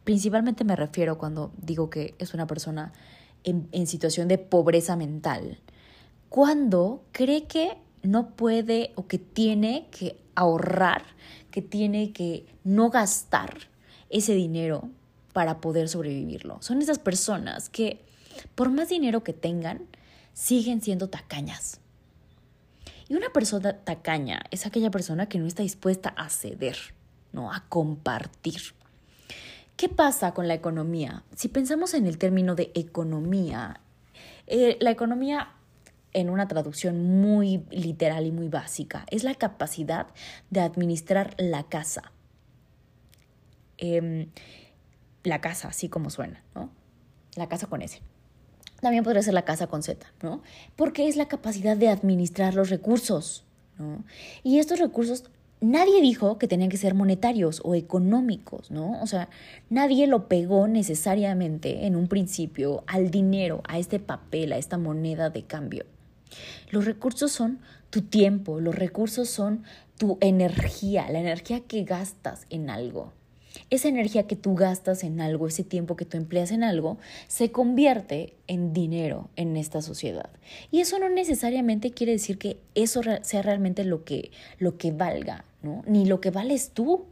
principalmente 0.05 0.65
me 0.65 0.77
refiero 0.77 1.19
cuando 1.19 1.53
digo 1.57 1.91
que 1.91 2.15
es 2.19 2.35
una 2.35 2.47
persona 2.47 2.93
en, 3.45 3.69
en 3.73 3.87
situación 3.87 4.29
de 4.29 4.39
pobreza 4.39 4.97
mental, 4.97 5.59
cuando 6.29 7.05
cree 7.13 7.45
que 7.45 7.79
no 8.03 8.31
puede 8.31 8.93
o 8.97 9.07
que 9.07 9.19
tiene 9.19 9.89
que 9.91 10.21
ahorrar, 10.35 11.03
que 11.51 11.63
tiene 11.63 12.13
que 12.13 12.47
no 12.65 12.91
gastar 12.91 13.69
ese 14.11 14.35
dinero 14.35 14.91
para 15.33 15.61
poder 15.61 15.89
sobrevivirlo. 15.89 16.59
Son 16.61 16.81
esas 16.81 16.99
personas 16.99 17.69
que, 17.69 18.05
por 18.55 18.71
más 18.71 18.89
dinero 18.89 19.25
que 19.25 19.33
tengan, 19.33 19.87
siguen 20.33 20.81
siendo 20.83 21.09
tacañas. 21.09 21.81
Y 23.09 23.15
una 23.15 23.31
persona 23.31 23.79
tacaña 23.85 24.43
es 24.51 24.67
aquella 24.67 24.91
persona 24.91 25.29
que 25.29 25.39
no 25.39 25.47
está 25.47 25.63
dispuesta 25.63 26.11
a 26.11 26.29
ceder, 26.29 26.77
¿no? 27.33 27.53
A 27.53 27.65
compartir. 27.69 28.61
¿Qué 29.77 29.89
pasa 29.89 30.33
con 30.33 30.49
la 30.49 30.55
economía? 30.55 31.23
Si 31.35 31.49
pensamos 31.49 31.95
en 31.95 32.07
el 32.07 32.19
término 32.19 32.55
de 32.55 32.73
economía, 32.75 33.81
eh, 34.47 34.79
la 34.81 34.91
economía 34.91 35.53
en 36.13 36.31
una 36.31 36.49
traducción 36.49 37.21
muy 37.21 37.65
literal 37.71 38.27
y 38.27 38.33
muy 38.33 38.49
básica 38.49 39.05
es 39.11 39.23
la 39.23 39.35
capacidad 39.35 40.07
de 40.49 40.61
administrar 40.61 41.35
la 41.37 41.65
casa. 41.65 42.11
Em, 43.77 44.31
la 45.25 45.43
casa, 45.43 45.69
así 45.69 45.89
como 45.91 46.09
suena, 46.09 46.43
¿no? 46.55 46.71
La 47.35 47.49
casa 47.49 47.67
con 47.67 47.83
S. 47.83 48.01
También 48.87 49.03
podría 49.03 49.21
ser 49.21 49.35
la 49.35 49.45
casa 49.45 49.67
con 49.67 49.83
Z, 49.83 50.07
¿no? 50.23 50.43
Porque 50.77 51.09
es 51.09 51.17
la 51.17 51.27
capacidad 51.27 51.77
de 51.77 51.89
administrar 51.89 52.55
los 52.55 52.71
recursos, 52.71 53.45
¿no? 53.81 54.05
Y 54.45 54.61
estos 54.61 54.79
recursos 54.79 55.25
nadie 55.61 56.01
dijo 56.01 56.39
que 56.39 56.47
tenían 56.47 56.71
que 56.71 56.77
ser 56.77 56.95
monetarios 56.95 57.61
o 57.65 57.75
económicos, 57.75 58.71
¿no? 58.71 59.03
O 59.03 59.09
sea, 59.09 59.29
nadie 59.71 60.07
lo 60.07 60.29
pegó 60.29 60.69
necesariamente 60.69 61.87
en 61.87 61.97
un 61.97 62.07
principio 62.07 62.85
al 62.87 63.11
dinero, 63.11 63.61
a 63.67 63.81
este 63.81 63.99
papel, 63.99 64.53
a 64.53 64.57
esta 64.57 64.79
moneda 64.79 65.31
de 65.31 65.43
cambio. 65.43 65.85
Los 66.71 66.85
recursos 66.85 67.33
son 67.33 67.59
tu 67.91 68.03
tiempo, 68.03 68.61
los 68.61 68.77
recursos 68.77 69.29
son 69.29 69.65
tu 69.99 70.17
energía, 70.21 71.11
la 71.11 71.19
energía 71.19 71.59
que 71.59 71.83
gastas 71.83 72.47
en 72.51 72.71
algo, 72.71 73.13
esa 73.71 73.89
energía 73.89 74.27
que 74.27 74.37
tú 74.37 74.55
gastas 74.55 75.05
en 75.05 75.21
algo, 75.21 75.47
ese 75.47 75.65
tiempo 75.65 75.97
que 75.97 76.05
tú 76.05 76.17
empleas 76.17 76.51
en 76.51 76.65
algo, 76.65 76.99
se 77.29 77.51
convierte 77.51 78.35
en 78.47 78.73
dinero 78.73 79.29
en 79.37 79.57
esta 79.57 79.83
sociedad. 79.83 80.31
Y 80.71 80.81
eso 80.81 80.99
no 80.99 81.09
necesariamente 81.09 81.93
quiere 81.93 82.13
decir 82.13 82.39
que 82.39 82.59
eso 82.75 83.01
sea 83.23 83.43
realmente 83.43 83.85
lo 83.85 84.05
que, 84.05 84.31
lo 84.59 84.77
que 84.79 84.93
valga, 84.93 85.45
¿no? 85.63 85.83
Ni 85.87 86.07
lo 86.07 86.21
que 86.21 86.31
vales 86.31 86.71
tú. 86.71 87.07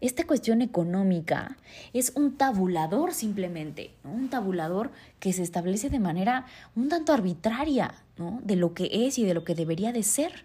Esta 0.00 0.26
cuestión 0.26 0.60
económica 0.60 1.56
es 1.94 2.12
un 2.16 2.36
tabulador 2.36 3.14
simplemente, 3.14 3.92
un 4.04 4.28
tabulador 4.28 4.90
que 5.20 5.32
se 5.32 5.42
establece 5.42 5.88
de 5.88 5.98
manera 5.98 6.44
un 6.74 6.90
tanto 6.90 7.14
arbitraria 7.14 7.94
¿no? 8.18 8.40
de 8.44 8.56
lo 8.56 8.74
que 8.74 9.06
es 9.06 9.18
y 9.18 9.24
de 9.24 9.32
lo 9.32 9.44
que 9.44 9.54
debería 9.54 9.92
de 9.92 10.02
ser. 10.02 10.44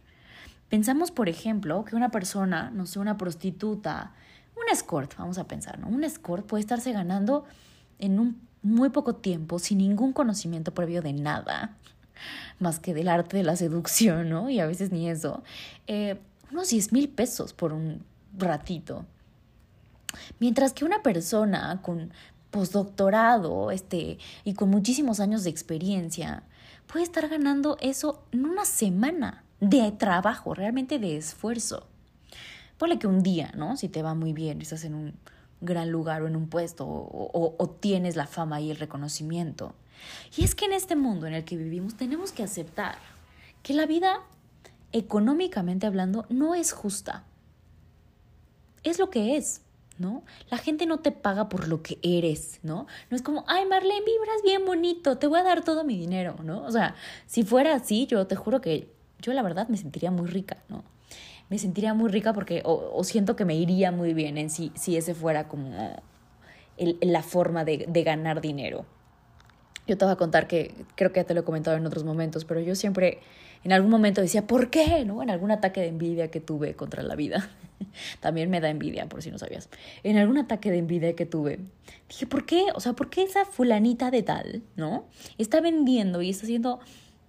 Pensamos, 0.70 1.12
por 1.12 1.28
ejemplo, 1.28 1.84
que 1.84 1.98
una 1.98 2.12
persona, 2.12 2.72
no 2.72 2.86
sé, 2.86 3.00
una 3.00 3.18
prostituta, 3.18 4.14
un 4.62 4.70
escort, 4.72 5.16
vamos 5.18 5.38
a 5.38 5.46
pensar, 5.46 5.80
¿no? 5.80 5.88
Un 5.88 6.04
escort 6.04 6.46
puede 6.46 6.62
estarse 6.62 6.92
ganando 6.92 7.46
en 8.00 8.20
un 8.20 8.48
muy 8.62 8.90
poco 8.90 9.16
tiempo, 9.16 9.60
sin 9.60 9.80
ningún 9.80 10.14
conocimiento 10.14 10.74
previo 10.74 11.02
de 11.02 11.14
nada, 11.14 11.78
más 12.60 12.80
que 12.80 12.94
del 12.94 13.08
arte 13.08 13.38
de 13.38 13.44
la 13.44 13.56
seducción, 13.56 14.30
¿no? 14.30 14.50
Y 14.50 14.60
a 14.60 14.68
veces 14.68 14.92
ni 14.92 15.10
eso, 15.10 15.44
eh, 15.88 16.20
unos 16.52 16.70
10 16.70 16.92
mil 16.92 17.10
pesos 17.10 17.54
por 17.54 17.74
un 17.74 18.04
ratito. 18.38 19.06
Mientras 20.40 20.74
que 20.74 20.86
una 20.86 21.02
persona 21.02 21.82
con 21.82 22.12
postdoctorado 22.52 23.72
este, 23.72 24.18
y 24.44 24.54
con 24.54 24.70
muchísimos 24.70 25.20
años 25.20 25.44
de 25.44 25.50
experiencia 25.50 26.44
puede 26.86 27.06
estar 27.06 27.28
ganando 27.30 27.78
eso 27.80 28.26
en 28.32 28.46
una 28.46 28.66
semana 28.66 29.44
de 29.62 29.92
trabajo, 29.92 30.54
realmente 30.54 31.00
de 31.00 31.18
esfuerzo. 31.18 31.88
Ponle 32.82 32.98
que 32.98 33.06
un 33.06 33.22
día, 33.22 33.52
¿no? 33.56 33.78
Si 33.78 33.90
te 33.90 34.02
va 34.02 34.16
muy 34.16 34.34
bien, 34.34 34.60
estás 34.60 34.86
en 34.86 34.96
un 34.96 35.14
gran 35.60 35.92
lugar 35.92 36.24
o 36.24 36.28
en 36.28 36.36
un 36.36 36.50
puesto 36.50 36.88
o, 36.88 37.56
o, 37.56 37.70
tienes 37.70 38.16
la 38.16 38.26
fama 38.26 38.60
y 38.60 38.72
el 38.72 38.78
reconocimiento. 38.78 39.76
Y 40.36 40.44
es 40.44 40.56
que 40.56 40.66
en 40.66 40.74
este 40.74 40.96
mundo 40.96 41.28
en 41.28 41.36
el 41.36 41.46
que 41.46 41.58
vivimos 41.58 41.96
tenemos 41.96 42.32
que 42.32 42.42
aceptar 42.42 42.96
que 43.62 43.76
la 43.76 43.86
vida, 43.86 44.22
económicamente 44.94 45.86
hablando, 45.86 46.26
no 46.30 46.56
es 46.56 46.72
justa. 46.72 47.24
Es 48.82 48.98
lo 48.98 49.12
que 49.12 49.38
es. 49.38 49.62
¿no? 50.00 50.24
La 50.50 50.58
gente 50.58 50.88
no 50.88 51.02
te 51.02 51.12
paga 51.12 51.50
por 51.50 51.68
lo 51.68 51.84
que 51.84 52.00
eres, 52.02 52.62
¿no? 52.64 52.88
No 53.12 53.16
es 53.16 53.22
como, 53.22 53.46
ay, 53.46 53.68
Marlene, 53.68 54.04
vibras 54.04 54.42
bien 54.44 54.66
bonito, 54.66 55.20
te 55.20 55.28
voy 55.28 55.40
a 55.40 55.44
dar 55.44 55.64
todo 55.64 55.84
mi 55.84 56.00
dinero, 56.00 56.38
¿no? 56.44 56.66
O 56.66 56.72
sea, 56.72 56.96
si 57.28 57.44
fuera 57.44 57.76
así, 57.76 58.08
yo 58.08 58.26
te 58.26 58.36
juro 58.36 58.60
que 58.60 58.92
yo 59.20 59.34
la 59.34 59.44
verdad 59.44 59.68
me 59.68 59.78
sentiría 59.78 60.10
muy 60.10 60.26
rica, 60.28 60.58
¿no? 60.68 60.84
Me 61.52 61.60
sentiría 61.60 61.94
muy 61.94 62.10
rica 62.10 62.32
porque 62.32 62.62
o, 62.64 63.04
siento 63.04 63.36
que 63.36 63.44
me 63.44 63.56
iría 63.56 63.92
muy 63.92 64.14
bien 64.14 64.38
en 64.38 64.50
si, 64.50 64.72
si 64.74 64.96
ese 64.96 65.14
fuera 65.14 65.50
como 65.50 66.02
la 66.78 67.24
forma 67.24 67.66
de, 67.66 67.86
de 67.90 68.04
ganar 68.04 68.40
dinero. 68.40 68.86
Yo 69.86 69.98
te 69.98 70.06
voy 70.06 70.14
a 70.14 70.16
contar 70.16 70.48
que 70.48 70.74
creo 70.96 71.12
que 71.12 71.20
ya 71.20 71.26
te 71.26 71.34
lo 71.34 71.42
he 71.42 71.44
comentado 71.44 71.76
en 71.76 71.86
otros 71.86 72.06
momentos, 72.06 72.46
pero 72.46 72.62
yo 72.62 72.74
siempre 72.74 73.20
en 73.66 73.74
algún 73.74 73.92
momento 73.92 74.22
decía, 74.22 74.48
¿por 74.48 74.70
qué? 74.70 75.04
¿No? 75.04 75.22
En 75.22 75.30
algún 75.30 75.52
ataque 75.52 75.82
de 75.82 75.88
envidia 75.88 76.32
que 76.32 76.40
tuve 76.40 76.74
contra 76.74 77.04
la 77.04 77.18
vida. 77.18 77.50
También 78.22 78.50
me 78.50 78.62
da 78.62 78.70
envidia, 78.70 79.10
por 79.10 79.22
si 79.22 79.30
no 79.30 79.38
sabías. 79.38 79.68
En 80.04 80.18
algún 80.18 80.38
ataque 80.38 80.72
de 80.72 80.78
envidia 80.78 81.18
que 81.18 81.26
tuve, 81.26 81.60
dije, 82.08 82.28
¿por 82.28 82.46
qué? 82.46 82.68
O 82.76 82.80
sea, 82.80 82.94
¿por 82.94 83.10
qué 83.10 83.24
esa 83.24 83.44
fulanita 83.44 84.10
de 84.10 84.24
tal, 84.24 84.64
¿no? 84.78 85.04
Está 85.38 85.60
vendiendo 85.60 86.22
y 86.22 86.30
está 86.30 86.46
haciendo 86.46 86.80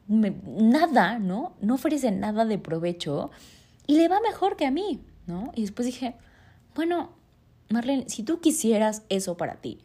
nada, 0.06 1.18
¿no? 1.18 1.56
No 1.60 1.74
ofrece 1.74 2.12
nada 2.12 2.44
de 2.44 2.58
provecho 2.58 3.32
y 3.86 3.96
le 3.96 4.08
va 4.08 4.20
mejor 4.20 4.56
que 4.56 4.66
a 4.66 4.70
mí, 4.70 5.00
¿no? 5.26 5.52
Y 5.54 5.62
después 5.62 5.86
dije, 5.86 6.14
bueno, 6.74 7.10
Marlene, 7.70 8.08
si 8.08 8.22
tú 8.22 8.40
quisieras 8.40 9.02
eso 9.08 9.36
para 9.36 9.56
ti, 9.56 9.78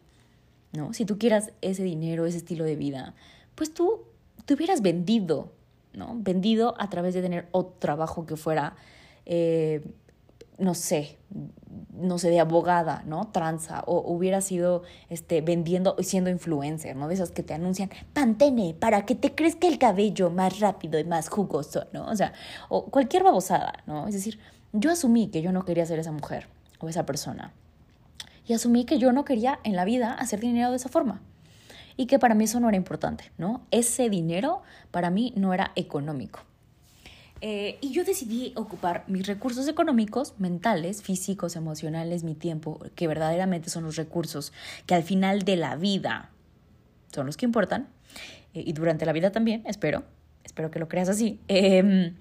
¿no? 0.72 0.92
Si 0.92 1.04
tú 1.04 1.18
quieras 1.18 1.52
ese 1.60 1.82
dinero, 1.82 2.26
ese 2.26 2.38
estilo 2.38 2.64
de 2.64 2.76
vida, 2.76 3.14
pues 3.54 3.72
tú 3.72 4.02
te 4.44 4.54
hubieras 4.54 4.82
vendido, 4.82 5.52
¿no? 5.92 6.16
Vendido 6.18 6.74
a 6.78 6.88
través 6.90 7.14
de 7.14 7.22
tener 7.22 7.48
otro 7.50 7.76
trabajo 7.78 8.26
que 8.26 8.36
fuera, 8.36 8.76
eh, 9.26 9.82
no 10.58 10.74
sé, 10.74 11.18
no 11.92 12.18
sé, 12.18 12.30
de 12.30 12.40
abogada, 12.40 13.02
¿no? 13.06 13.28
Tranza, 13.28 13.82
o 13.86 14.00
hubiera 14.12 14.40
sido 14.40 14.82
este, 15.08 15.40
vendiendo 15.40 15.96
y 15.98 16.04
siendo 16.04 16.30
influencer, 16.30 16.96
¿no? 16.96 17.08
De 17.08 17.14
esas 17.14 17.30
que 17.30 17.42
te 17.42 17.54
anuncian, 17.54 17.90
pantene, 18.12 18.74
para 18.78 19.06
que 19.06 19.14
te 19.14 19.34
crezca 19.34 19.68
el 19.68 19.78
cabello 19.78 20.30
más 20.30 20.60
rápido 20.60 20.98
y 20.98 21.04
más 21.04 21.28
jugoso, 21.28 21.86
¿no? 21.92 22.06
O 22.06 22.16
sea, 22.16 22.32
o 22.68 22.86
cualquier 22.86 23.22
babosada, 23.22 23.84
¿no? 23.86 24.08
Es 24.08 24.14
decir, 24.14 24.38
yo 24.72 24.90
asumí 24.90 25.28
que 25.28 25.42
yo 25.42 25.52
no 25.52 25.64
quería 25.64 25.86
ser 25.86 25.98
esa 25.98 26.12
mujer 26.12 26.48
o 26.80 26.88
esa 26.88 27.06
persona. 27.06 27.52
Y 28.46 28.54
asumí 28.54 28.84
que 28.84 28.98
yo 28.98 29.12
no 29.12 29.24
quería 29.24 29.60
en 29.62 29.76
la 29.76 29.84
vida 29.84 30.12
hacer 30.14 30.40
dinero 30.40 30.70
de 30.70 30.76
esa 30.76 30.88
forma. 30.88 31.20
Y 31.96 32.06
que 32.06 32.18
para 32.18 32.34
mí 32.34 32.44
eso 32.44 32.60
no 32.60 32.68
era 32.68 32.76
importante, 32.76 33.30
¿no? 33.38 33.62
Ese 33.70 34.08
dinero 34.08 34.62
para 34.90 35.10
mí 35.10 35.32
no 35.36 35.52
era 35.52 35.72
económico. 35.74 36.40
Eh, 37.40 37.78
y 37.80 37.92
yo 37.92 38.04
decidí 38.04 38.52
ocupar 38.56 39.04
mis 39.06 39.26
recursos 39.26 39.68
económicos, 39.68 40.34
mentales, 40.38 41.02
físicos, 41.02 41.54
emocionales, 41.54 42.24
mi 42.24 42.34
tiempo, 42.34 42.80
que 42.96 43.06
verdaderamente 43.06 43.70
son 43.70 43.84
los 43.84 43.96
recursos 43.96 44.52
que 44.86 44.94
al 44.94 45.04
final 45.04 45.42
de 45.42 45.56
la 45.56 45.76
vida 45.76 46.30
son 47.12 47.26
los 47.26 47.36
que 47.36 47.46
importan, 47.46 47.88
eh, 48.54 48.64
y 48.66 48.72
durante 48.72 49.06
la 49.06 49.12
vida 49.12 49.30
también, 49.30 49.62
espero, 49.66 50.04
espero 50.44 50.70
que 50.70 50.78
lo 50.78 50.88
creas 50.88 51.08
así, 51.08 51.40
em, 51.48 52.16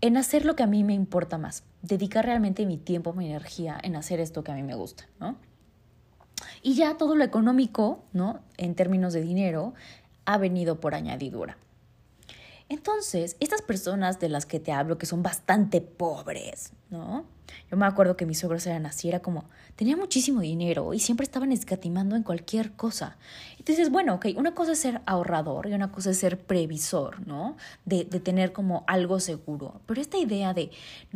en 0.00 0.16
hacer 0.16 0.44
lo 0.44 0.54
que 0.54 0.62
a 0.62 0.66
mí 0.66 0.84
me 0.84 0.94
importa 0.94 1.36
más, 1.36 1.64
dedicar 1.82 2.24
realmente 2.24 2.64
mi 2.64 2.76
tiempo, 2.76 3.12
mi 3.12 3.26
energía 3.26 3.78
en 3.82 3.96
hacer 3.96 4.20
esto 4.20 4.44
que 4.44 4.52
a 4.52 4.54
mí 4.54 4.62
me 4.62 4.74
gusta, 4.74 5.06
¿no? 5.18 5.36
Y 6.62 6.74
ya 6.74 6.96
todo 6.96 7.16
lo 7.16 7.24
económico, 7.24 8.04
¿no? 8.12 8.40
En 8.56 8.74
términos 8.74 9.14
de 9.14 9.22
dinero, 9.22 9.74
ha 10.26 10.38
venido 10.38 10.80
por 10.80 10.94
añadidura. 10.94 11.56
Entonces, 12.68 13.36
estas 13.40 13.62
personas 13.62 14.18
de 14.18 14.28
las 14.28 14.44
que 14.46 14.58
te 14.58 14.72
hablo, 14.72 14.98
que 14.98 15.06
son 15.06 15.22
bastante 15.22 15.80
pobres, 15.80 16.72
¿no? 16.90 17.24
Yo 17.70 17.76
me 17.76 17.86
acuerdo 17.86 18.16
que 18.16 18.26
mis 18.26 18.38
suegros 18.40 18.66
eran 18.66 18.86
así, 18.86 19.08
era 19.08 19.20
como, 19.20 19.44
tenía 19.76 19.96
muchísimo 19.96 20.40
dinero 20.40 20.94
y 20.94 20.98
siempre 20.98 21.24
estaban 21.24 21.52
escatimando 21.52 22.16
en 22.16 22.22
cualquier 22.22 22.72
cosa. 22.72 23.16
Entonces, 23.58 23.90
bueno, 23.90 24.14
ok, 24.14 24.26
una 24.36 24.54
cosa 24.54 24.72
es 24.72 24.80
ser 24.80 25.00
ahorrador 25.06 25.68
y 25.68 25.74
una 25.74 25.92
cosa 25.92 26.10
es 26.10 26.18
ser 26.18 26.40
previsor, 26.40 27.26
¿no? 27.26 27.56
De, 27.84 28.04
de 28.04 28.20
tener 28.20 28.52
como 28.52 28.84
algo 28.86 29.20
seguro. 29.20 29.80
Pero 29.86 30.00
esta 30.00 30.18
idea 30.18 30.54
de, 30.54 30.70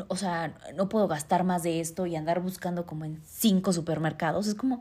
o 0.08 0.16
sea, 0.16 0.56
no 0.74 0.88
puedo 0.88 1.08
gastar 1.08 1.44
más 1.44 1.62
de 1.62 1.80
esto 1.80 2.06
y 2.06 2.16
andar 2.16 2.40
buscando 2.40 2.86
como 2.86 3.04
en 3.04 3.20
cinco 3.26 3.72
supermercados, 3.72 4.46
es 4.46 4.54
como, 4.54 4.80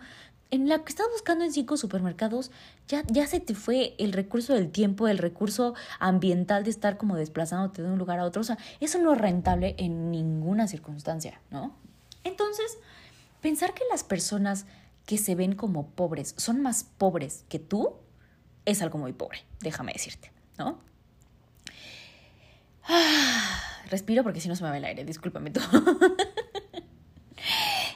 en 0.51 0.67
la 0.67 0.79
que 0.83 0.89
estás 0.89 1.07
buscando 1.11 1.45
en 1.45 1.53
cinco 1.53 1.77
supermercados, 1.77 2.51
ya, 2.87 3.03
ya 3.07 3.27
se 3.27 3.39
te 3.39 3.53
fue 3.53 3.95
el 3.99 4.13
recurso 4.13 4.53
del 4.53 4.71
tiempo, 4.71 5.07
el 5.07 5.19
recurso 5.19 5.75
ambiental 5.99 6.63
de 6.63 6.71
estar 6.71 6.97
como 6.97 7.15
desplazándote 7.15 7.83
de 7.83 7.89
un 7.89 7.99
lugar 7.99 8.19
a 8.19 8.25
otro. 8.25 8.41
O 8.41 8.45
sea, 8.45 8.57
eso 8.79 8.97
no 8.97 9.13
es 9.13 9.19
rentable 9.19 9.75
en 9.77 10.09
ninguna 10.09 10.67
circunstancia, 10.67 11.39
¿no? 11.51 11.75
Entonces, 12.23 12.79
pensar 13.41 13.73
que 13.73 13.83
las 13.91 14.03
personas 14.03 14.65
que 15.05 15.17
se 15.17 15.35
ven 15.35 15.55
como 15.55 15.89
pobres 15.89 16.33
son 16.37 16.61
más 16.61 16.83
pobres 16.83 17.45
que 17.47 17.59
tú 17.59 17.95
es 18.65 18.81
algo 18.81 18.97
muy 18.99 19.13
pobre, 19.13 19.45
déjame 19.61 19.93
decirte, 19.93 20.31
¿no? 20.57 20.79
Ah, 22.83 23.59
respiro 23.89 24.23
porque 24.23 24.41
si 24.41 24.47
no 24.47 24.55
se 24.55 24.63
me 24.63 24.69
va 24.69 24.77
el 24.77 24.85
aire, 24.85 25.05
discúlpame 25.05 25.51
tú. 25.51 25.61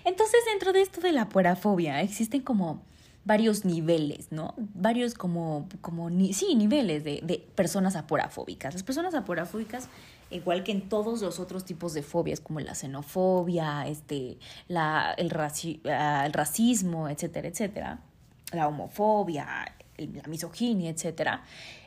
Entonces, 0.05 0.39
dentro 0.45 0.73
de 0.73 0.81
esto 0.81 1.01
de 1.01 1.11
la 1.11 1.29
puerafobia, 1.29 2.01
existen 2.01 2.41
como 2.41 2.81
varios 3.25 3.63
niveles, 3.63 4.31
¿no? 4.31 4.53
Varios 4.57 5.13
como, 5.13 5.67
como 5.81 6.09
sí, 6.33 6.55
niveles 6.55 7.03
de, 7.03 7.21
de 7.23 7.45
personas 7.55 7.95
aporafóbicas. 7.95 8.73
Las 8.73 8.83
personas 8.83 9.13
aporafóbicas, 9.13 9.87
igual 10.29 10.63
que 10.63 10.73
en 10.73 10.89
todos 10.89 11.21
los 11.21 11.39
otros 11.39 11.63
tipos 11.63 11.93
de 11.93 12.03
fobias, 12.03 12.41
como 12.41 12.59
la 12.59 12.75
xenofobia, 12.75 13.87
este, 13.87 14.37
la, 14.67 15.13
el, 15.17 15.31
ah, 15.89 16.23
el 16.25 16.33
racismo, 16.33 17.07
etcétera, 17.07 17.47
etcétera, 17.47 17.99
la 18.51 18.67
homofobia, 18.67 19.73
la 19.97 20.27
misoginia, 20.27 20.89
etcétera, 20.89 21.43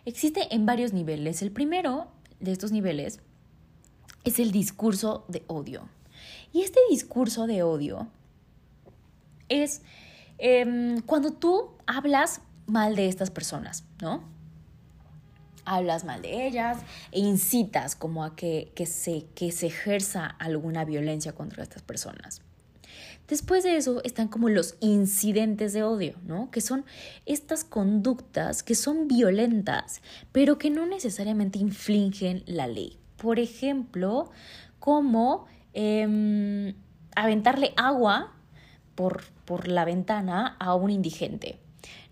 existe 0.07 0.55
en 0.55 0.65
varios 0.65 0.93
niveles. 0.93 1.43
El 1.43 1.51
primero 1.51 2.07
de 2.41 2.53
estos 2.53 2.73
niveles 2.73 3.21
es 4.25 4.39
el 4.39 4.53
discurso 4.53 5.25
de 5.29 5.43
odio. 5.49 5.89
Y 6.53 6.63
este 6.63 6.81
discurso 6.91 7.47
de 7.47 7.63
odio 7.63 8.09
es 9.49 9.83
em, 10.39 11.01
cuando 11.03 11.33
tú 11.33 11.71
hablas 11.87 12.41
mal 12.67 12.97
de 12.97 13.09
estas 13.09 13.31
personas, 13.31 13.85
¿no? 14.01 14.25
Hablas 15.65 16.05
mal 16.05 16.23
de 16.23 16.47
ellas 16.47 16.79
e 17.11 17.21
incitas 17.21 17.97
como 17.97 18.25
a 18.25 18.37
que, 18.37 18.73
que, 18.75 18.87
se, 18.87 19.27
que 19.35 19.51
se 19.51 19.67
ejerza 19.67 20.27
alguna 20.27 20.85
violencia 20.85 21.33
contra 21.33 21.63
estas 21.63 21.83
personas. 21.83 22.43
Después 23.29 23.65
de 23.65 23.77
eso 23.77 24.01
están 24.05 24.29
como 24.29 24.49
los 24.49 24.77
incidentes 24.81 25.73
de 25.73 25.83
odio, 25.83 26.15
¿no? 26.25 26.51
Que 26.53 26.61
son 26.61 26.85
estas 27.25 27.65
conductas 27.65 28.63
que 28.63 28.77
son 28.77 29.09
violentas, 29.09 30.01
pero 30.31 30.59
que 30.59 30.71
no 30.71 30.87
necesariamente 30.87 31.59
infligen 31.59 32.45
la 32.47 32.69
ley. 32.69 32.99
Por 33.17 33.41
ejemplo, 33.41 34.31
como 34.79 35.47
Em, 35.79 36.75
aventarle 37.15 37.75
agua 37.77 38.33
por, 38.95 39.25
por 39.45 39.69
la 39.69 39.85
ventana 39.85 40.57
a 40.59 40.75
un 40.75 40.89
indigente. 40.89 41.59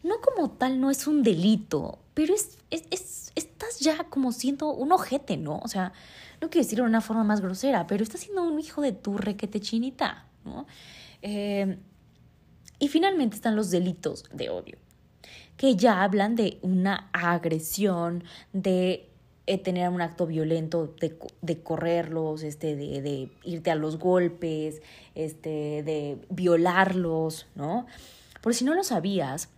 No 0.02 0.16
como 0.21 0.50
tal, 0.50 0.83
no 0.83 0.90
es 0.90 1.06
un 1.06 1.23
delito, 1.23 1.99
pero 2.12 2.35
es, 2.35 2.59
es, 2.71 3.33
estás 3.35 3.80
ya 3.80 4.04
como 4.11 4.33
siendo 4.33 4.68
un 4.71 4.92
ojete, 4.92 5.38
¿no? 5.38 5.61
O 5.62 5.68
sea, 5.68 5.94
no 6.42 6.50
quiero 6.50 6.62
decirlo 6.62 6.85
de 6.85 6.90
una 6.90 7.00
forma 7.00 7.25
más 7.25 7.40
grosera, 7.40 7.87
pero 7.87 8.02
estás 8.02 8.21
siendo 8.21 8.42
un 8.42 8.61
hijo 8.61 8.83
de 8.83 8.92
tu 8.92 9.16
requete 9.16 9.61
chinita, 9.61 10.26
¿no? 10.44 10.66
Em, 11.23 11.78
y 12.78 12.88
finalmente 12.88 13.37
están 13.37 13.56
los 13.56 13.71
delitos 13.71 14.25
de 14.30 14.50
odio, 14.50 14.76
que 15.56 15.75
ya 15.75 16.02
hablan 16.02 16.37
de 16.37 16.59
una 16.61 17.09
agresión, 17.14 18.25
de 18.52 19.09
eh, 19.47 19.59
tener 19.59 19.91
un 19.91 20.01
acto 20.01 20.27
violento 20.27 20.95
de, 21.01 21.19
de 21.43 21.63
correrlos, 21.63 22.43
este, 22.43 22.77
de, 22.77 23.03
de, 23.03 23.31
irte 23.43 23.71
a 23.71 23.75
los 23.75 23.99
golpes, 23.99 24.81
este, 25.15 25.83
de 25.83 26.19
violarlos, 26.31 27.47
¿no? 27.55 27.87
Por 28.41 28.55
si 28.55 28.65
no 28.65 28.75
lo 28.75 28.83
sabías, 28.85 29.51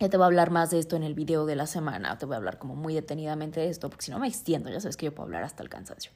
ya 0.00 0.08
te 0.08 0.16
voy 0.16 0.24
a 0.24 0.26
hablar 0.26 0.50
más 0.50 0.70
de 0.70 0.80
esto 0.80 0.96
en 0.96 1.04
el 1.04 1.14
video 1.14 1.46
de 1.46 1.54
la 1.54 1.66
semana, 1.66 2.18
te 2.18 2.26
voy 2.26 2.34
a 2.34 2.38
hablar 2.38 2.58
como 2.58 2.74
muy 2.74 2.94
detenidamente 2.94 3.60
de 3.60 3.68
esto, 3.68 3.88
porque 3.88 4.06
si 4.06 4.10
no 4.10 4.18
me 4.18 4.26
extiendo, 4.26 4.70
ya 4.70 4.80
sabes 4.80 4.96
que 4.96 5.06
yo 5.06 5.14
puedo 5.14 5.26
hablar 5.26 5.44
hasta 5.44 5.62
el 5.62 5.68
cansancio. 5.68 6.10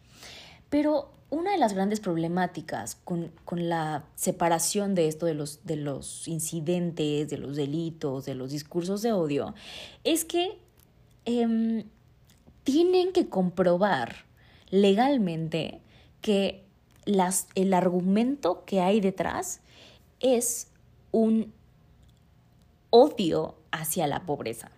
Pero 0.68 1.12
una 1.30 1.52
de 1.52 1.58
las 1.58 1.74
grandes 1.74 2.00
problemáticas 2.00 2.96
con, 2.96 3.32
con, 3.44 3.68
la 3.68 4.04
separación 4.16 4.96
de 4.96 5.06
esto 5.06 5.26
de 5.26 5.34
los, 5.34 5.64
de 5.64 5.76
los 5.76 6.26
incidentes, 6.26 7.28
de 7.28 7.38
los 7.38 7.56
delitos, 7.56 8.24
de 8.24 8.34
los 8.34 8.50
discursos 8.50 9.02
de 9.02 9.12
odio, 9.12 9.54
es 10.02 10.24
que 10.24 10.58
eh, 11.24 11.84
tienen 12.64 13.12
que 13.12 13.28
comprobar 13.28 14.24
legalmente 14.70 15.80
que 16.20 16.64
las, 17.04 17.48
el 17.54 17.74
argumento 17.74 18.64
que 18.64 18.80
hay 18.80 19.00
detrás 19.00 19.60
es 20.20 20.68
un 21.12 21.52
odio 22.90 23.56
hacia 23.72 24.06
la 24.06 24.26
pobreza. 24.26 24.70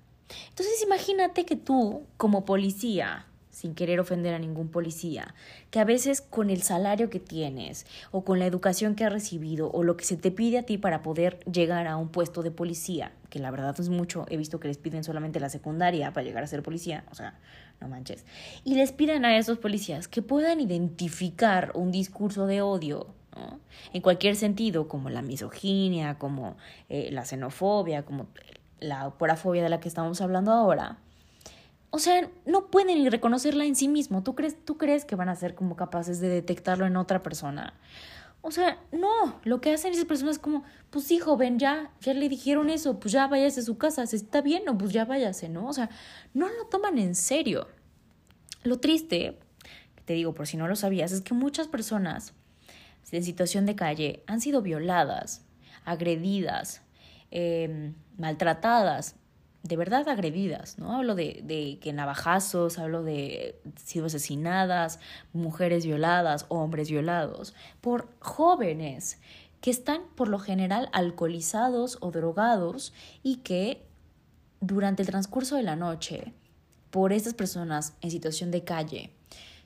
Entonces 0.49 0.83
imagínate 0.83 1.45
que 1.45 1.57
tú, 1.57 2.07
como 2.17 2.45
policía, 2.45 3.27
sin 3.53 3.75
querer 3.75 4.01
ofender 4.01 4.35
a 4.35 4.39
ningún 4.39 4.69
policía, 4.69 5.35
que 5.71 5.79
a 5.79 5.85
veces 5.85 6.23
con 6.23 6.51
el 6.51 6.63
salario 6.63 7.11
que 7.11 7.21
tienes 7.21 7.87
o 8.11 8.25
con 8.25 8.39
la 8.39 8.47
educación 8.47 8.95
que 8.97 9.05
has 9.05 9.13
recibido 9.13 9.71
o 9.71 9.85
lo 9.85 9.97
que 9.97 10.05
se 10.05 10.17
te 10.17 10.31
pide 10.31 10.59
a 10.59 10.63
ti 10.65 10.79
para 10.79 11.03
poder 11.03 11.39
llegar 11.45 11.87
a 11.87 11.97
un 11.97 12.09
puesto 12.09 12.43
de 12.43 12.51
policía, 12.51 13.13
que 13.29 13.39
la 13.39 13.51
verdad 13.51 13.79
es 13.79 13.91
mucho, 13.91 14.27
he 14.31 14.37
visto 14.37 14.59
que 14.59 14.69
les 14.69 14.79
piden 14.79 15.05
solamente 15.05 15.39
la 15.39 15.51
secundaria 15.51 16.13
para 16.13 16.25
llegar 16.25 16.43
a 16.43 16.47
ser 16.47 16.63
policía, 16.63 17.05
o 17.11 17.15
sea, 17.15 17.39
no 17.81 17.89
manches, 17.89 18.25
y 18.65 18.75
les 18.75 18.91
piden 18.91 19.25
a 19.25 19.37
esos 19.37 19.59
policías 19.59 20.09
que 20.09 20.23
puedan 20.23 20.61
identificar 20.61 21.73
un 21.75 21.93
discurso 21.93 22.47
de 22.47 22.63
odio 22.63 23.07
en 23.93 24.03
cualquier 24.03 24.37
sentido, 24.37 24.89
como 24.89 25.11
la 25.11 25.23
misoginia, 25.23 26.19
como 26.19 26.57
eh, 26.89 27.11
la 27.13 27.25
xenofobia, 27.25 28.05
como 28.05 28.27
la 28.81 29.11
porafobia 29.11 29.63
de 29.63 29.69
la 29.69 29.81
que 29.81 29.89
estamos 29.89 30.21
hablando 30.21 30.53
ahora, 30.53 30.99
o 31.95 31.99
sea, 31.99 32.31
no 32.47 32.71
pueden 32.71 33.03
ni 33.03 33.11
reconocerla 33.11 33.67
en 33.67 33.77
sí 33.77 33.87
mismo. 33.87 34.23
¿Tú 34.23 34.35
crees, 34.35 34.57
¿Tú 34.65 34.79
crees 34.79 35.05
que 35.05 35.15
van 35.15 35.29
a 35.29 35.37
ser 35.37 35.55
como 35.55 35.77
capaces 35.77 36.21
de 36.21 36.29
detectarlo 36.31 36.87
en 36.87 36.97
otra 36.97 37.23
persona? 37.23 37.75
O 38.41 38.51
sea, 38.51 38.81
no, 38.93 39.39
lo 39.45 39.61
que 39.61 39.75
hacen 39.75 39.93
esas 39.93 40.07
personas 40.07 40.37
es 40.37 40.39
como, 40.39 40.65
pues 40.89 41.05
sí, 41.05 41.19
joven, 41.19 41.59
ya, 41.59 41.91
ya 42.01 42.15
le 42.15 42.31
dijeron 42.31 42.71
eso, 42.71 42.99
pues 42.99 43.13
ya 43.13 43.27
váyase 43.27 43.61
a 43.61 43.63
su 43.63 43.77
casa, 43.77 44.07
¿se 44.07 44.17
está 44.17 44.41
bien 44.41 44.67
o 44.71 44.79
pues 44.79 44.91
ya 44.91 45.05
váyase, 45.05 45.51
¿no? 45.51 45.69
O 45.69 45.73
sea, 45.75 45.91
no 46.33 46.49
lo 46.49 46.65
toman 46.65 46.97
en 46.97 47.15
serio. 47.15 47.69
Lo 48.65 48.81
triste, 48.81 49.39
te 50.07 50.15
digo 50.15 50.33
por 50.33 50.47
si 50.47 50.57
no 50.57 50.69
lo 50.69 50.77
sabías, 50.77 51.13
es 51.13 51.21
que 51.21 51.35
muchas 51.35 51.69
personas 51.69 52.33
en 53.11 53.23
situación 53.23 53.67
de 53.67 53.77
calle 53.77 54.25
han 54.27 54.41
sido 54.41 54.63
violadas, 54.63 55.45
agredidas, 55.85 56.81
eh, 57.31 57.93
maltratadas 58.17 59.17
de 59.63 59.77
verdad 59.77 60.09
agredidas, 60.09 60.79
¿no? 60.79 60.97
Hablo 60.97 61.15
de, 61.15 61.41
de 61.45 61.79
que 61.81 61.93
navajazos, 61.93 62.79
hablo 62.79 63.03
de 63.03 63.61
sido 63.83 64.07
asesinadas, 64.07 64.99
mujeres 65.33 65.87
violadas, 65.87 66.47
hombres 66.49 66.91
violados, 66.91 67.55
por 67.81 68.09
jóvenes 68.19 69.21
que 69.61 69.71
están 69.71 70.03
por 70.17 70.29
lo 70.29 70.41
general 70.41 70.89
alcoholizados 70.93 71.97
o 72.01 72.11
drogados 72.11 72.93
y 73.23 73.37
que 73.37 73.87
durante 74.61 75.03
el 75.03 75.09
transcurso 75.09 75.57
de 75.57 75.63
la 75.63 75.77
noche, 75.77 76.33
por 76.91 77.13
estas 77.13 77.35
personas 77.35 77.95
en 78.01 78.11
situación 78.11 78.51
de 78.51 78.65
calle, 78.65 79.11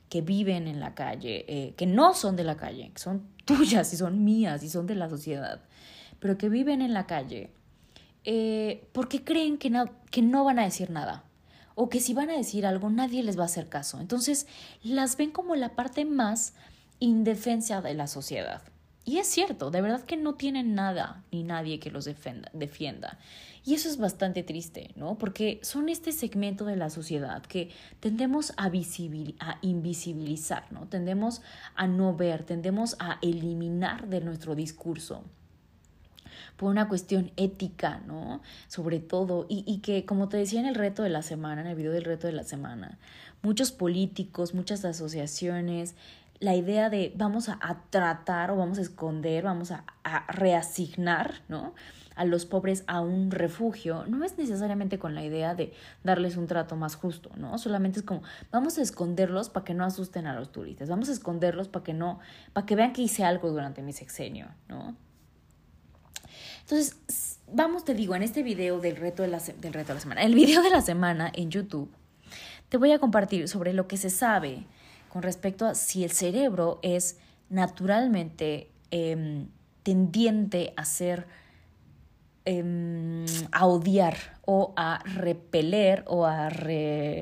que 0.09 0.21
viven 0.21 0.69
en 0.69 0.81
la 0.81 0.95
calle, 0.95 1.45
eh, 1.49 1.75
que 1.77 1.87
no 1.87 2.15
son 2.15 2.37
de 2.37 2.45
la 2.45 2.57
calle, 2.57 2.91
que 2.93 3.01
son 3.01 3.27
tuyas 3.45 3.93
y 3.93 3.97
son 3.97 4.25
mías 4.25 4.63
y 4.63 4.69
son 4.69 4.87
de 4.87 4.95
la 4.95 5.09
sociedad, 5.09 5.61
pero 6.21 6.39
que 6.39 6.49
viven 6.49 6.83
en 6.83 6.95
la 6.95 7.07
calle, 7.07 7.51
eh, 8.27 8.89
porque 8.93 9.23
creen 9.23 9.57
que 9.57 9.71
no, 9.71 9.87
que 10.11 10.21
no 10.21 10.45
van 10.45 10.59
a 10.59 10.65
decir 10.65 10.91
nada 10.91 11.25
o 11.77 11.89
que 11.89 12.01
si 12.01 12.13
van 12.13 12.29
a 12.29 12.37
decir 12.37 12.67
algo 12.67 12.91
nadie 12.91 13.23
les 13.23 13.39
va 13.39 13.43
a 13.43 13.47
hacer 13.47 13.69
caso. 13.69 14.01
Entonces 14.01 14.49
las 14.83 15.17
ven 15.17 15.31
como 15.31 15.55
la 15.55 15.77
parte 15.77 16.05
más 16.05 16.55
indefensa 16.99 17.81
de 17.83 17.95
la 17.95 18.09
sociedad. 18.09 18.63
Y 19.05 19.19
es 19.19 19.29
cierto, 19.29 19.71
de 19.71 19.81
verdad 19.81 20.03
que 20.03 20.17
no 20.17 20.35
tienen 20.35 20.75
nada 20.75 21.23
ni 21.31 21.45
nadie 21.45 21.79
que 21.79 21.93
los 21.93 22.05
defenda, 22.05 22.51
defienda. 22.53 23.19
Y 23.65 23.75
eso 23.75 23.89
es 23.89 23.99
bastante 23.99 24.43
triste, 24.43 24.91
¿no? 24.97 25.17
Porque 25.17 25.61
son 25.63 25.89
este 25.89 26.11
segmento 26.11 26.65
de 26.65 26.75
la 26.75 26.91
sociedad 26.91 27.43
que 27.43 27.71
tendemos 28.01 28.53
a, 28.57 28.65
a 28.65 29.59
invisibilizar, 29.61 30.73
¿no? 30.73 30.89
Tendemos 30.89 31.43
a 31.77 31.87
no 31.87 32.17
ver, 32.17 32.43
tendemos 32.43 32.97
a 32.99 33.19
eliminar 33.23 34.09
de 34.09 34.21
nuestro 34.21 34.57
discurso 34.57 35.23
por 36.57 36.71
una 36.71 36.89
cuestión 36.89 37.33
ética, 37.37 38.01
¿no? 38.07 38.41
Sobre 38.69 39.01
todo, 39.01 39.47
y, 39.49 39.65
y 39.67 39.79
que 39.79 40.05
como 40.05 40.29
te 40.29 40.37
decía 40.37 40.61
en 40.61 40.67
el 40.67 40.75
reto 40.75 41.03
de 41.03 41.11
la 41.11 41.23
semana, 41.23 41.61
en 41.61 41.67
el 41.67 41.77
video 41.77 41.93
del 41.93 42.05
reto 42.05 42.27
de 42.27 42.33
la 42.33 42.45
semana, 42.45 42.99
muchos 43.43 43.73
políticos, 43.73 44.55
muchas 44.55 44.85
asociaciones, 44.85 45.95
la 46.41 46.55
idea 46.55 46.91
de 46.91 47.13
vamos 47.17 47.49
a, 47.49 47.59
tratar 47.91 48.51
o 48.51 48.57
vamos 48.57 48.79
a 48.79 48.83
esconder, 48.83 49.45
vamos 49.45 49.71
a, 49.71 49.85
a, 50.05 50.31
reasignar, 50.33 51.35
¿no? 51.49 51.75
a 52.17 52.25
los 52.25 52.47
pobres 52.47 52.83
a 52.87 53.01
un 53.01 53.31
refugio, 53.31 54.05
no 54.09 54.25
es 54.25 54.39
necesariamente 54.39 54.99
con 54.99 55.15
la 55.15 55.23
idea 55.23 55.55
de 55.55 55.75
darles 56.03 56.39
un 56.39 56.47
trato 56.47 56.75
más 56.75 56.97
justo, 56.97 57.31
¿no? 57.37 57.59
Solamente 57.59 58.01
es 58.01 58.07
como, 58.07 58.23
vamos 58.51 58.79
a 58.79 58.83
esconderlos 58.83 59.51
para 59.51 59.65
que 59.65 59.75
no 59.75 59.85
asusten 59.85 60.27
a 60.27 60.35
los 60.35 60.51
turistas, 60.51 60.89
vamos 60.89 61.11
a 61.11 61.13
esconderlos 61.13 61.69
para 61.69 61.85
que 61.85 61.93
no, 61.93 62.19
para 62.55 62.65
que 62.65 62.75
vean 62.75 62.95
que 62.95 63.03
hice 63.03 63.23
algo 63.23 63.51
durante 63.51 63.83
mi 63.83 63.93
sexenio, 63.93 64.49
¿no? 64.67 64.97
Entonces, 66.69 67.39
vamos, 67.53 67.85
te 67.85 67.95
digo, 67.95 68.17
en 68.17 68.25
este 68.25 68.43
video 68.43 68.81
del 68.81 68.97
reto 68.97 69.23
de 69.23 69.29
la, 69.29 69.39
del 69.39 69.73
reto 69.73 69.89
de 69.89 69.95
la 69.95 70.01
semana, 70.01 70.23
el 70.25 70.35
video 70.35 70.63
de 70.63 70.71
la 70.71 70.81
semana 70.81 71.31
en 71.33 71.49
YouTube, 71.49 71.89
te 72.69 72.77
voy 72.77 72.91
a 72.91 72.99
compartir 72.99 73.47
sobre 73.47 73.73
lo 73.73 73.87
que 73.87 73.97
se 73.97 74.11
sabe 74.11 74.65
con 75.09 75.23
respecto 75.23 75.65
a 75.65 75.77
si 75.77 76.03
el 76.03 76.11
cerebro 76.11 76.81
es 76.83 77.19
naturalmente 77.51 78.69
em, 78.91 79.47
tendiente 79.85 80.75
a 80.77 80.85
ser, 80.85 81.29
em, 82.45 83.25
a 83.53 83.67
odiar 83.67 84.41
o 84.45 84.73
a 84.75 84.99
repeler 85.05 86.03
o 86.09 86.27
a 86.27 86.51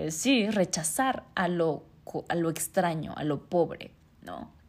sí, 0.09 0.49
rechazar 0.49 1.25
a 1.35 1.49
lo, 1.49 1.85
a 2.31 2.35
lo 2.35 2.49
extraño, 2.49 3.13
a 3.15 3.25
lo 3.25 3.45
pobre, 3.45 3.91
¿no? 4.23 4.64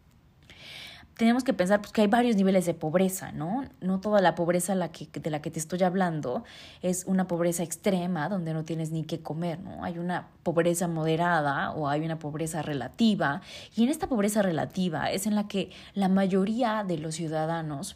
Tenemos 1.17 1.43
que 1.43 1.53
pensar 1.53 1.81
pues, 1.81 1.91
que 1.93 2.01
hay 2.01 2.07
varios 2.07 2.35
niveles 2.35 2.65
de 2.65 2.73
pobreza, 2.73 3.31
¿no? 3.31 3.63
No 3.79 3.99
toda 3.99 4.21
la 4.21 4.35
pobreza 4.35 4.75
la 4.75 4.91
que, 4.91 5.07
de 5.07 5.29
la 5.29 5.41
que 5.41 5.49
te 5.49 5.59
estoy 5.59 5.81
hablando 5.83 6.43
es 6.81 7.05
una 7.05 7.27
pobreza 7.27 7.63
extrema 7.63 8.27
donde 8.27 8.53
no 8.53 8.65
tienes 8.65 8.91
ni 8.91 9.03
qué 9.03 9.21
comer, 9.21 9.59
¿no? 9.59 9.83
Hay 9.83 9.97
una 9.97 10.27
pobreza 10.43 10.87
moderada 10.87 11.71
o 11.71 11.87
hay 11.87 12.01
una 12.01 12.19
pobreza 12.19 12.61
relativa 12.61 13.41
y 13.75 13.83
en 13.83 13.89
esta 13.89 14.07
pobreza 14.07 14.41
relativa 14.41 15.11
es 15.11 15.25
en 15.25 15.35
la 15.35 15.47
que 15.47 15.71
la 15.93 16.09
mayoría 16.09 16.83
de 16.85 16.97
los 16.97 17.15
ciudadanos 17.15 17.95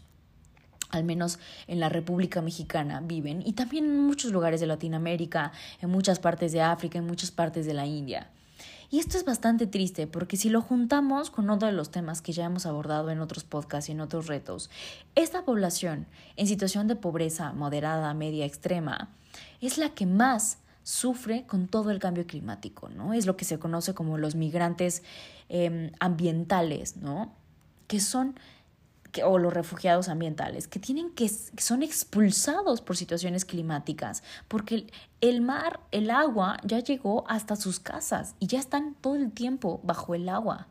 al 0.92 1.04
menos 1.04 1.38
en 1.68 1.80
la 1.80 1.90
República 1.90 2.42
Mexicana 2.42 3.02
viven 3.04 3.44
y 3.46 3.54
también 3.54 3.86
en 3.86 4.00
muchos 4.00 4.32
lugares 4.32 4.60
de 4.60 4.66
Latinoamérica, 4.66 5.52
en 5.82 5.90
muchas 5.90 6.20
partes 6.20 6.52
de 6.52 6.62
África, 6.62 6.98
en 6.98 7.06
muchas 7.06 7.30
partes 7.30 7.68
de 7.68 7.76
la 7.76 7.86
India. 7.86 8.30
Y 8.92 9.00
esto 9.00 9.18
es 9.18 9.26
bastante 9.26 9.68
triste 9.68 10.08
porque 10.08 10.36
si 10.36 10.50
lo 10.50 10.62
juntamos 10.62 11.30
con 11.30 11.50
otro 11.50 11.68
de 11.68 11.74
los 11.74 11.92
temas 11.92 12.22
que 12.22 12.32
ya 12.32 12.46
hemos 12.46 12.66
abordado 12.66 13.12
en 13.12 13.20
otros 13.20 13.44
podcasts 13.44 13.90
y 13.90 13.92
en 13.92 14.02
otros 14.02 14.28
retos, 14.28 14.70
esta 15.16 15.46
población 15.46 16.08
en 16.38 16.48
situación 16.48 16.88
de 16.88 16.96
pobreza 16.96 17.54
moderada, 17.54 18.14
media, 18.14 18.46
extrema, 18.46 19.10
es 19.62 19.78
la 19.78 19.90
que 19.90 20.08
más 20.08 20.58
sufre 20.84 21.46
con 21.46 21.68
todo 21.68 21.92
el 21.92 22.00
cambio 22.00 22.26
climático, 22.26 22.90
¿no? 22.90 23.14
Es 23.14 23.28
lo 23.28 23.38
que 23.38 23.46
se 23.46 23.60
conoce 23.60 23.94
como 23.94 24.18
los 24.18 24.34
migrantes 24.34 25.04
em, 25.50 25.92
ambientales, 26.00 26.98
¿no? 26.98 27.32
Que 27.88 28.00
son 28.00 28.40
o 29.24 29.38
los 29.38 29.54
refugiados 29.54 30.10
ambientales, 30.10 30.68
que 30.68 30.80
tienen 30.80 31.12
que, 31.12 31.30
son 31.30 31.84
expulsados 31.84 32.82
por 32.82 32.96
situaciones 32.98 33.46
climáticas, 33.46 34.24
porque 34.48 34.88
el 35.22 35.42
mar, 35.42 35.80
el 35.92 36.10
agua 36.10 36.58
ya 36.64 36.80
llegó 36.80 37.26
hasta 37.28 37.56
sus 37.56 37.80
casas 37.80 38.36
y 38.40 38.48
ya 38.48 38.60
están 38.60 38.96
todo 39.02 39.16
el 39.16 39.32
tiempo 39.32 39.80
bajo 39.84 40.16
el 40.16 40.30
agua, 40.30 40.68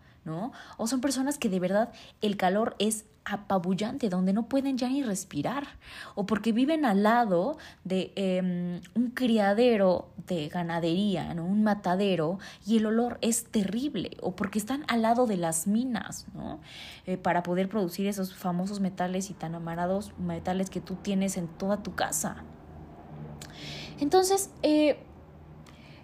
O 0.77 0.87
son 0.87 1.01
personas 1.01 1.39
que 1.39 1.49
de 1.49 1.61
verdad 1.61 1.93
el 2.21 2.37
calor 2.37 2.77
es 2.79 3.05
apabullante, 3.25 4.09
donde 4.09 4.33
no 4.33 4.49
pueden 4.49 4.79
ya 4.79 4.89
ni 4.89 5.03
respirar, 5.03 5.67
o 6.15 6.27
porque 6.27 6.53
viven 6.53 6.85
al 6.85 7.03
lado 7.03 7.59
de 7.85 8.13
em, 8.17 8.81
un 8.95 9.11
criadero 9.11 10.09
de 10.27 10.49
ganadería, 10.49 11.35
¿no? 11.35 11.45
un 11.45 11.63
matadero, 11.63 12.39
y 12.67 12.79
el 12.79 12.87
olor 12.87 13.19
es 13.21 13.45
terrible, 13.45 14.17
o 14.23 14.35
porque 14.35 14.59
están 14.59 14.85
al 14.89 15.03
lado 15.03 15.27
de 15.27 15.37
las 15.37 15.67
minas, 15.67 16.27
¿no? 16.35 16.61
Eh, 17.07 17.17
para 17.17 17.43
poder 17.43 17.69
producir 17.69 18.07
esos 18.07 18.35
famosos 18.35 18.81
metales 18.81 19.31
y 19.31 19.35
tan 19.35 19.55
amarados 19.55 20.13
metales 20.19 20.71
que 20.71 20.81
tú 20.81 20.95
tienes 20.97 21.37
en 21.37 21.49
toda 21.49 21.83
tu 21.83 21.95
casa. 21.95 22.45
Entonces, 24.01 24.51
eh, 24.63 24.99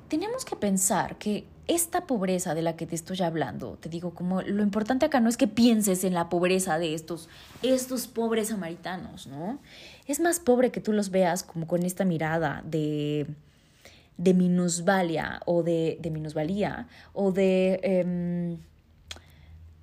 tenemos 0.09 0.45
que 0.45 0.57
pensar 0.57 1.17
que 1.17 1.47
esta 1.67 2.07
pobreza 2.07 2.55
de 2.55 2.63
la 2.63 2.77
que 2.77 2.87
te 2.87 2.95
estoy 2.95 3.23
hablando, 3.23 3.77
te 3.81 3.89
digo, 3.89 4.15
como 4.15 4.43
lo 4.43 4.63
importante 4.63 5.07
acá 5.07 5.21
no 5.21 5.29
es 5.29 5.37
que 5.37 5.47
pienses 5.47 6.05
en 6.05 6.15
la 6.15 6.29
pobreza 6.29 6.79
de 6.79 6.95
estos, 6.95 7.29
estos 7.63 8.07
pobres 8.07 8.49
samaritanos, 8.49 9.27
¿no? 9.27 9.59
Es 10.07 10.21
más 10.21 10.41
pobre 10.41 10.71
que 10.71 10.81
tú 10.81 10.93
los 10.93 11.11
veas 11.11 11.43
como 11.43 11.67
con 11.67 11.83
esta 11.83 12.05
mirada 12.05 12.63
de, 12.67 13.27
de 14.19 14.35
minusvalía 14.35 15.41
o 15.47 15.63
de, 15.63 15.99
de 16.01 16.11
minusvalía 16.11 16.87
o 17.13 17.33
de... 17.33 17.81
Em, 17.83 18.59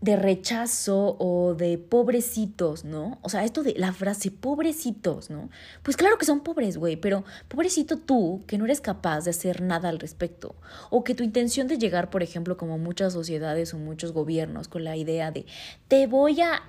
de 0.02 0.16
rechazo 0.16 1.16
o 1.20 1.54
de 1.54 1.78
pobrecitos, 1.78 2.84
¿no? 2.84 3.20
O 3.22 3.30
sea, 3.30 3.44
esto 3.44 3.62
de 3.62 3.76
la 3.78 3.94
frase 3.94 4.32
pobrecitos, 4.32 5.30
¿no? 5.30 5.50
Pues 5.84 5.96
claro 5.96 6.18
que 6.18 6.26
son 6.26 6.42
pobres, 6.42 6.78
güey, 6.78 6.96
pero 6.96 7.24
pobrecito 7.48 7.98
tú 7.98 8.42
que 8.48 8.58
no 8.58 8.66
eres 8.66 8.82
capaz 8.82 9.26
de 9.26 9.30
hacer 9.30 9.62
nada 9.62 9.90
al 9.90 10.00
respecto. 10.00 10.56
O 10.90 11.04
que 11.04 11.14
tu 11.14 11.24
intención 11.24 11.68
de 11.68 11.78
llegar, 11.78 12.10
por 12.10 12.24
ejemplo, 12.24 12.58
como 12.58 12.80
muchas 12.80 13.14
sociedades 13.14 13.76
o 13.76 13.78
muchos 13.78 14.12
gobiernos, 14.12 14.68
con 14.68 14.84
la 14.84 14.98
idea 14.98 15.32
de 15.32 15.46
te 15.88 16.08
voy 16.08 16.42
a... 16.42 16.64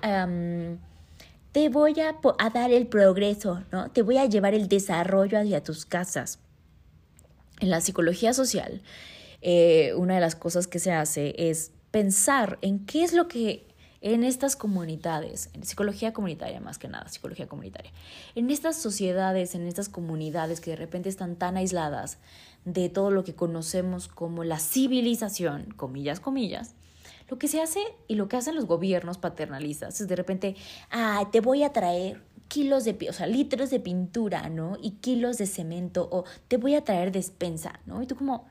te 1.51 1.69
voy 1.69 1.99
a, 1.99 2.15
a 2.37 2.49
dar 2.51 2.71
el 2.71 2.85
progreso, 2.85 3.63
¿no? 3.71 3.89
Te 3.89 4.03
voy 4.03 4.17
a 4.17 4.25
llevar 4.25 4.53
el 4.53 4.67
desarrollo 4.67 5.39
hacia 5.39 5.63
tus 5.63 5.85
casas. 5.85 6.37
En 7.59 7.71
la 7.71 7.81
psicología 7.81 8.33
social, 8.33 8.81
eh, 9.41 9.93
una 9.95 10.15
de 10.15 10.21
las 10.21 10.35
cosas 10.35 10.67
que 10.67 10.79
se 10.79 10.91
hace 10.91 11.35
es 11.37 11.71
pensar 11.93 12.57
en 12.63 12.87
qué 12.87 13.03
es 13.03 13.13
lo 13.13 13.27
que 13.27 13.67
en 14.01 14.23
estas 14.23 14.55
comunidades, 14.55 15.51
en 15.53 15.63
psicología 15.63 16.11
comunitaria 16.11 16.59
más 16.59 16.79
que 16.79 16.87
nada, 16.87 17.07
psicología 17.07 17.47
comunitaria, 17.47 17.91
en 18.33 18.49
estas 18.49 18.77
sociedades, 18.77 19.53
en 19.53 19.67
estas 19.67 19.89
comunidades 19.89 20.59
que 20.59 20.71
de 20.71 20.75
repente 20.75 21.07
están 21.07 21.35
tan 21.35 21.55
aisladas 21.55 22.17
de 22.65 22.89
todo 22.89 23.11
lo 23.11 23.23
que 23.23 23.35
conocemos 23.35 24.07
como 24.07 24.43
la 24.43 24.57
civilización, 24.57 25.71
comillas, 25.77 26.19
comillas, 26.19 26.73
lo 27.29 27.37
que 27.37 27.47
se 27.47 27.61
hace 27.61 27.79
y 28.07 28.15
lo 28.15 28.27
que 28.27 28.37
hacen 28.37 28.55
los 28.55 28.65
gobiernos 28.65 29.19
paternalistas 29.19 30.01
es 30.01 30.07
de 30.07 30.15
repente, 30.15 30.55
ah, 30.89 31.29
te 31.31 31.41
voy 31.41 31.61
a 31.61 31.73
traer 31.73 32.23
kilos 32.47 32.85
de, 32.85 32.97
o 33.07 33.13
sea, 33.13 33.27
litros 33.27 33.69
de 33.69 33.79
pintura, 33.79 34.49
¿no? 34.49 34.77
Y 34.81 34.93
kilos 34.93 35.37
de 35.37 35.45
cemento, 35.45 36.09
o 36.11 36.23
te 36.47 36.57
voy 36.57 36.73
a 36.73 36.83
traer 36.83 37.11
despensa, 37.11 37.81
¿no? 37.85 38.01
Y 38.01 38.07
tú 38.07 38.15
como, 38.15 38.47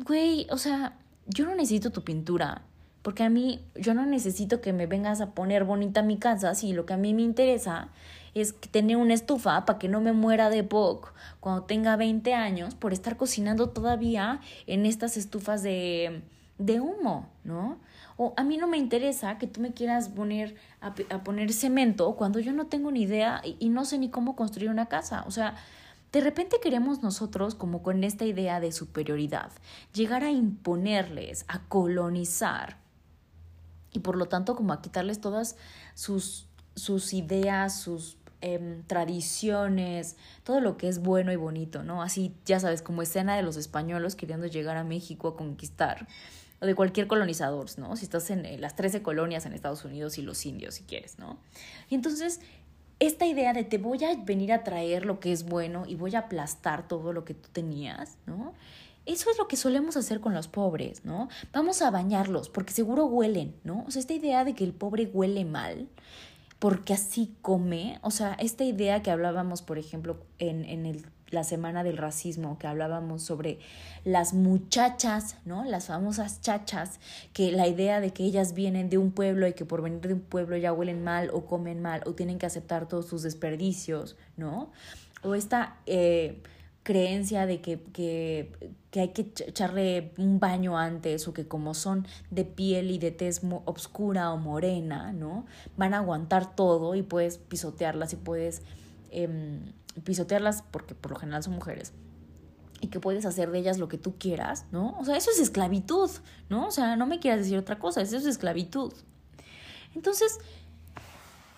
güey, 0.00 0.48
o 0.50 0.58
sea, 0.58 0.98
yo 1.26 1.46
no 1.46 1.54
necesito 1.54 1.90
tu 1.90 2.02
pintura, 2.02 2.66
porque 3.02 3.24
a 3.24 3.30
mí, 3.30 3.60
yo 3.74 3.94
no 3.94 4.06
necesito 4.06 4.60
que 4.60 4.72
me 4.72 4.86
vengas 4.86 5.20
a 5.20 5.30
poner 5.30 5.64
bonita 5.64 6.02
mi 6.02 6.18
casa, 6.18 6.54
si 6.54 6.72
lo 6.72 6.86
que 6.86 6.94
a 6.94 6.96
mí 6.96 7.14
me 7.14 7.22
interesa 7.22 7.88
es 8.34 8.54
tener 8.70 8.96
una 8.96 9.14
estufa 9.14 9.64
para 9.66 9.78
que 9.78 9.88
no 9.88 10.00
me 10.00 10.12
muera 10.12 10.48
de 10.48 10.64
POC 10.64 11.12
cuando 11.40 11.64
tenga 11.64 11.96
20 11.96 12.32
años 12.34 12.74
por 12.74 12.92
estar 12.92 13.16
cocinando 13.16 13.68
todavía 13.68 14.40
en 14.66 14.86
estas 14.86 15.16
estufas 15.16 15.62
de, 15.62 16.22
de 16.58 16.80
humo, 16.80 17.28
¿no? 17.44 17.78
O 18.16 18.34
a 18.36 18.44
mí 18.44 18.56
no 18.56 18.68
me 18.68 18.78
interesa 18.78 19.38
que 19.38 19.46
tú 19.46 19.60
me 19.60 19.72
quieras 19.72 20.08
poner 20.08 20.54
a, 20.80 20.94
poner 21.24 21.52
cemento 21.52 22.14
cuando 22.14 22.38
yo 22.38 22.52
no 22.52 22.66
tengo 22.66 22.90
ni 22.90 23.02
idea 23.02 23.42
y 23.44 23.68
no 23.68 23.84
sé 23.84 23.98
ni 23.98 24.10
cómo 24.10 24.36
construir 24.36 24.70
una 24.70 24.86
casa. 24.86 25.24
O 25.26 25.30
sea, 25.30 25.56
de 26.12 26.20
repente 26.20 26.58
queremos 26.62 27.02
nosotros, 27.02 27.54
como 27.54 27.82
con 27.82 28.04
esta 28.04 28.24
idea 28.24 28.60
de 28.60 28.70
superioridad, 28.70 29.50
llegar 29.94 30.24
a 30.24 30.30
imponerles, 30.30 31.44
a 31.48 31.60
colonizar 31.68 32.81
y 33.92 34.00
por 34.00 34.16
lo 34.16 34.26
tanto 34.26 34.56
como 34.56 34.72
a 34.72 34.82
quitarles 34.82 35.20
todas 35.20 35.56
sus, 35.94 36.46
sus 36.74 37.12
ideas, 37.12 37.78
sus 37.78 38.16
em, 38.40 38.82
tradiciones, 38.84 40.16
todo 40.44 40.60
lo 40.60 40.76
que 40.76 40.88
es 40.88 41.00
bueno 41.00 41.32
y 41.32 41.36
bonito, 41.36 41.82
¿no? 41.82 42.02
Así, 42.02 42.34
ya 42.44 42.58
sabes, 42.58 42.82
como 42.82 43.02
escena 43.02 43.36
de 43.36 43.42
los 43.42 43.56
españoles 43.56 44.16
queriendo 44.16 44.46
llegar 44.46 44.76
a 44.76 44.84
México 44.84 45.28
a 45.28 45.36
conquistar, 45.36 46.06
o 46.60 46.66
de 46.66 46.74
cualquier 46.74 47.06
colonizador, 47.06 47.66
¿no? 47.78 47.96
Si 47.96 48.04
estás 48.04 48.30
en 48.30 48.60
las 48.60 48.76
13 48.76 49.02
colonias 49.02 49.46
en 49.46 49.52
Estados 49.52 49.84
Unidos 49.84 50.16
y 50.18 50.22
los 50.22 50.44
indios, 50.46 50.76
si 50.76 50.84
quieres, 50.84 51.18
¿no? 51.18 51.38
Y 51.90 51.94
entonces, 51.94 52.40
esta 53.00 53.26
idea 53.26 53.52
de 53.52 53.64
te 53.64 53.78
voy 53.78 54.04
a 54.04 54.14
venir 54.14 54.52
a 54.52 54.62
traer 54.62 55.04
lo 55.04 55.18
que 55.18 55.32
es 55.32 55.44
bueno 55.44 55.84
y 55.86 55.96
voy 55.96 56.14
a 56.14 56.20
aplastar 56.20 56.86
todo 56.86 57.12
lo 57.12 57.24
que 57.24 57.34
tú 57.34 57.48
tenías, 57.52 58.16
¿no? 58.26 58.54
Eso 59.04 59.30
es 59.30 59.38
lo 59.38 59.48
que 59.48 59.56
solemos 59.56 59.96
hacer 59.96 60.20
con 60.20 60.34
los 60.34 60.48
pobres, 60.48 61.04
¿no? 61.04 61.28
Vamos 61.52 61.82
a 61.82 61.90
bañarlos 61.90 62.48
porque 62.48 62.72
seguro 62.72 63.06
huelen, 63.06 63.54
¿no? 63.64 63.84
O 63.86 63.90
sea, 63.90 64.00
esta 64.00 64.14
idea 64.14 64.44
de 64.44 64.54
que 64.54 64.64
el 64.64 64.72
pobre 64.72 65.06
huele 65.12 65.44
mal 65.44 65.88
porque 66.62 66.94
así 66.94 67.34
come, 67.42 67.98
o 68.02 68.12
sea, 68.12 68.34
esta 68.34 68.62
idea 68.62 69.02
que 69.02 69.10
hablábamos, 69.10 69.62
por 69.62 69.78
ejemplo, 69.78 70.24
en, 70.38 70.64
en 70.64 70.86
el, 70.86 71.04
la 71.32 71.42
semana 71.42 71.82
del 71.82 71.96
racismo, 71.96 72.56
que 72.56 72.68
hablábamos 72.68 73.22
sobre 73.22 73.58
las 74.04 74.32
muchachas, 74.32 75.34
¿no? 75.44 75.64
Las 75.64 75.86
famosas 75.86 76.40
chachas, 76.40 77.00
que 77.32 77.50
la 77.50 77.66
idea 77.66 77.98
de 77.98 78.12
que 78.12 78.22
ellas 78.22 78.54
vienen 78.54 78.90
de 78.90 78.98
un 78.98 79.10
pueblo 79.10 79.48
y 79.48 79.54
que 79.54 79.64
por 79.64 79.82
venir 79.82 80.02
de 80.02 80.14
un 80.14 80.20
pueblo 80.20 80.56
ya 80.56 80.72
huelen 80.72 81.02
mal 81.02 81.30
o 81.32 81.46
comen 81.46 81.82
mal 81.82 82.02
o 82.06 82.12
tienen 82.12 82.38
que 82.38 82.46
aceptar 82.46 82.86
todos 82.86 83.06
sus 83.06 83.22
desperdicios, 83.24 84.16
¿no? 84.36 84.70
O 85.24 85.34
esta... 85.34 85.78
Eh, 85.86 86.40
creencia 86.82 87.46
de 87.46 87.60
que, 87.60 87.80
que, 87.92 88.72
que, 88.90 89.00
hay 89.00 89.08
que 89.08 89.32
echarle 89.46 90.12
un 90.18 90.40
baño 90.40 90.76
antes 90.76 91.28
o 91.28 91.32
que 91.32 91.46
como 91.46 91.74
son 91.74 92.06
de 92.30 92.44
piel 92.44 92.90
y 92.90 92.98
de 92.98 93.10
tez 93.10 93.40
obscura 93.64 94.32
o 94.32 94.36
morena, 94.36 95.12
¿no? 95.12 95.46
Van 95.76 95.94
a 95.94 95.98
aguantar 95.98 96.54
todo 96.54 96.94
y 96.94 97.02
puedes 97.02 97.38
pisotearlas 97.38 98.12
y 98.12 98.16
puedes 98.16 98.62
em, 99.10 99.72
pisotearlas 100.04 100.62
porque 100.70 100.94
por 100.94 101.12
lo 101.12 101.18
general 101.18 101.42
son 101.42 101.54
mujeres 101.54 101.92
y 102.80 102.88
que 102.88 102.98
puedes 102.98 103.24
hacer 103.24 103.50
de 103.52 103.60
ellas 103.60 103.78
lo 103.78 103.88
que 103.88 103.96
tú 103.96 104.18
quieras, 104.18 104.66
¿no? 104.72 104.98
O 104.98 105.04
sea, 105.04 105.16
eso 105.16 105.30
es 105.30 105.38
esclavitud, 105.38 106.10
¿no? 106.48 106.66
O 106.66 106.70
sea, 106.72 106.96
no 106.96 107.06
me 107.06 107.20
quieras 107.20 107.40
decir 107.40 107.56
otra 107.56 107.78
cosa, 107.78 108.02
eso 108.02 108.16
es 108.16 108.26
esclavitud. 108.26 108.92
Entonces, 109.94 110.40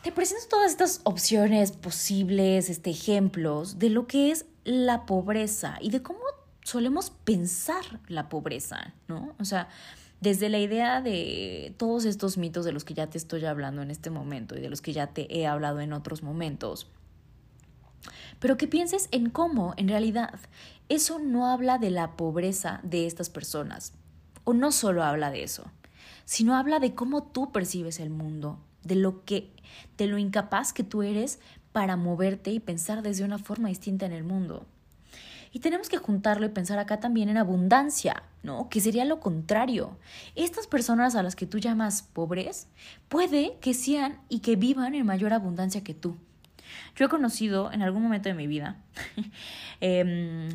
te 0.03 0.13
presento 0.13 0.49
todas 0.51 0.71
estas 0.71 1.01
opciones 1.05 1.73
posibles, 1.73 2.69
este, 2.69 2.91
ejemplos 2.91 3.79
de 3.79 3.89
lo 3.89 4.07
que 4.07 4.33
es 4.33 4.45
la 4.65 5.07
pobreza 5.07 5.77
y 5.81 5.91
de 5.91 6.03
cómo 6.03 6.21
solemos 6.63 7.11
pensar 7.11 8.01
la 8.09 8.29
pobreza, 8.29 8.95
¿no? 9.07 9.35
O 9.39 9.45
sea, 9.45 9.69
desde 10.21 10.49
la 10.49 10.59
idea 10.59 11.03
de 11.03 11.75
todos 11.77 12.07
estos 12.07 12.39
mitos 12.39 12.65
de 12.65 12.73
los 12.73 12.85
que 12.85 12.95
ya 12.95 13.09
te 13.09 13.19
estoy 13.19 13.45
hablando 13.45 13.83
en 13.83 13.91
este 13.91 14.11
momento 14.11 14.57
y 14.57 14.61
de 14.61 14.71
los 14.71 14.81
que 14.81 14.95
ya 14.95 15.09
te 15.09 15.39
he 15.39 15.47
hablado 15.47 15.81
en 15.81 15.93
otros 15.93 16.23
momentos. 16.23 16.89
Pero 18.41 18.57
que 18.57 18.67
pienses 18.67 19.09
en 19.13 19.29
cómo, 19.31 19.75
en 19.77 19.89
realidad, 19.89 20.41
eso 20.89 21.19
no 21.19 21.49
habla 21.51 21.79
de 21.79 21.91
la 21.91 22.17
pobreza 22.17 22.81
de 22.83 23.07
estas 23.07 23.29
personas, 23.31 23.93
o 24.45 24.55
no 24.55 24.73
solo 24.73 25.03
habla 25.03 25.31
de 25.31 25.43
eso, 25.43 25.71
sino 26.25 26.55
habla 26.55 26.79
de 26.79 26.95
cómo 26.95 27.23
tú 27.23 27.53
percibes 27.53 28.01
el 28.01 28.11
mundo, 28.11 28.59
de 28.83 28.95
lo 28.95 29.25
que, 29.25 29.53
de 29.97 30.07
lo 30.07 30.19
incapaz 30.19 30.73
que 30.73 30.85
tú 30.85 31.03
eres 31.03 31.39
para 31.75 31.97
moverte 31.97 32.53
y 32.53 32.61
pensar 32.61 33.03
desde 33.03 33.25
una 33.25 33.39
forma 33.39 33.69
distinta 33.69 34.07
en 34.07 34.13
el 34.13 34.23
mundo. 34.23 34.65
Y 35.51 35.59
tenemos 35.59 35.89
que 35.89 35.97
juntarlo 35.97 36.47
y 36.47 36.51
pensar 36.51 36.79
acá 36.79 37.01
también 37.01 37.29
en 37.29 37.37
abundancia, 37.37 38.23
¿no? 38.45 38.69
Que 38.69 38.81
sería 38.81 39.05
lo 39.05 39.19
contrario. 39.19 39.99
Estas 40.37 40.69
personas 40.69 41.17
a 41.17 41.25
las 41.25 41.35
que 41.35 41.47
tú 41.47 41.59
llamas 41.59 42.03
pobres, 42.03 42.69
puede 43.09 43.57
que 43.61 43.75
sean 43.75 44.21
y 44.29 44.39
que 44.39 44.55
vivan 44.55 44.95
en 44.95 45.05
mayor 45.05 45.33
abundancia 45.33 45.83
que 45.83 45.95
tú. 45.95 46.17
Yo 46.95 47.07
he 47.07 47.09
conocido 47.09 47.73
en 47.73 47.83
algún 47.83 48.05
momento 48.05 48.29
de 48.29 48.37
mi 48.37 48.47
vida, 48.47 48.77
em, 49.81 50.51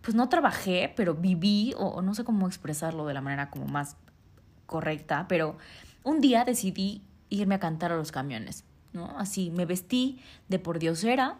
pues 0.00 0.14
no 0.14 0.28
trabajé, 0.28 0.92
pero 0.94 1.14
viví, 1.14 1.74
o 1.76 2.02
no 2.02 2.14
sé 2.14 2.22
cómo 2.22 2.46
expresarlo 2.46 3.04
de 3.04 3.14
la 3.14 3.20
manera 3.20 3.50
como 3.50 3.66
más 3.66 3.96
correcta, 4.66 5.26
pero 5.28 5.58
un 6.04 6.20
día 6.20 6.44
decidí 6.44 7.02
irme 7.30 7.56
a 7.56 7.58
cantar 7.58 7.90
a 7.90 7.96
los 7.96 8.12
camiones, 8.12 8.64
¿no? 8.92 9.14
Así, 9.18 9.50
me 9.50 9.66
vestí 9.66 10.20
de 10.48 10.58
por 10.58 10.78
diosera, 10.78 11.38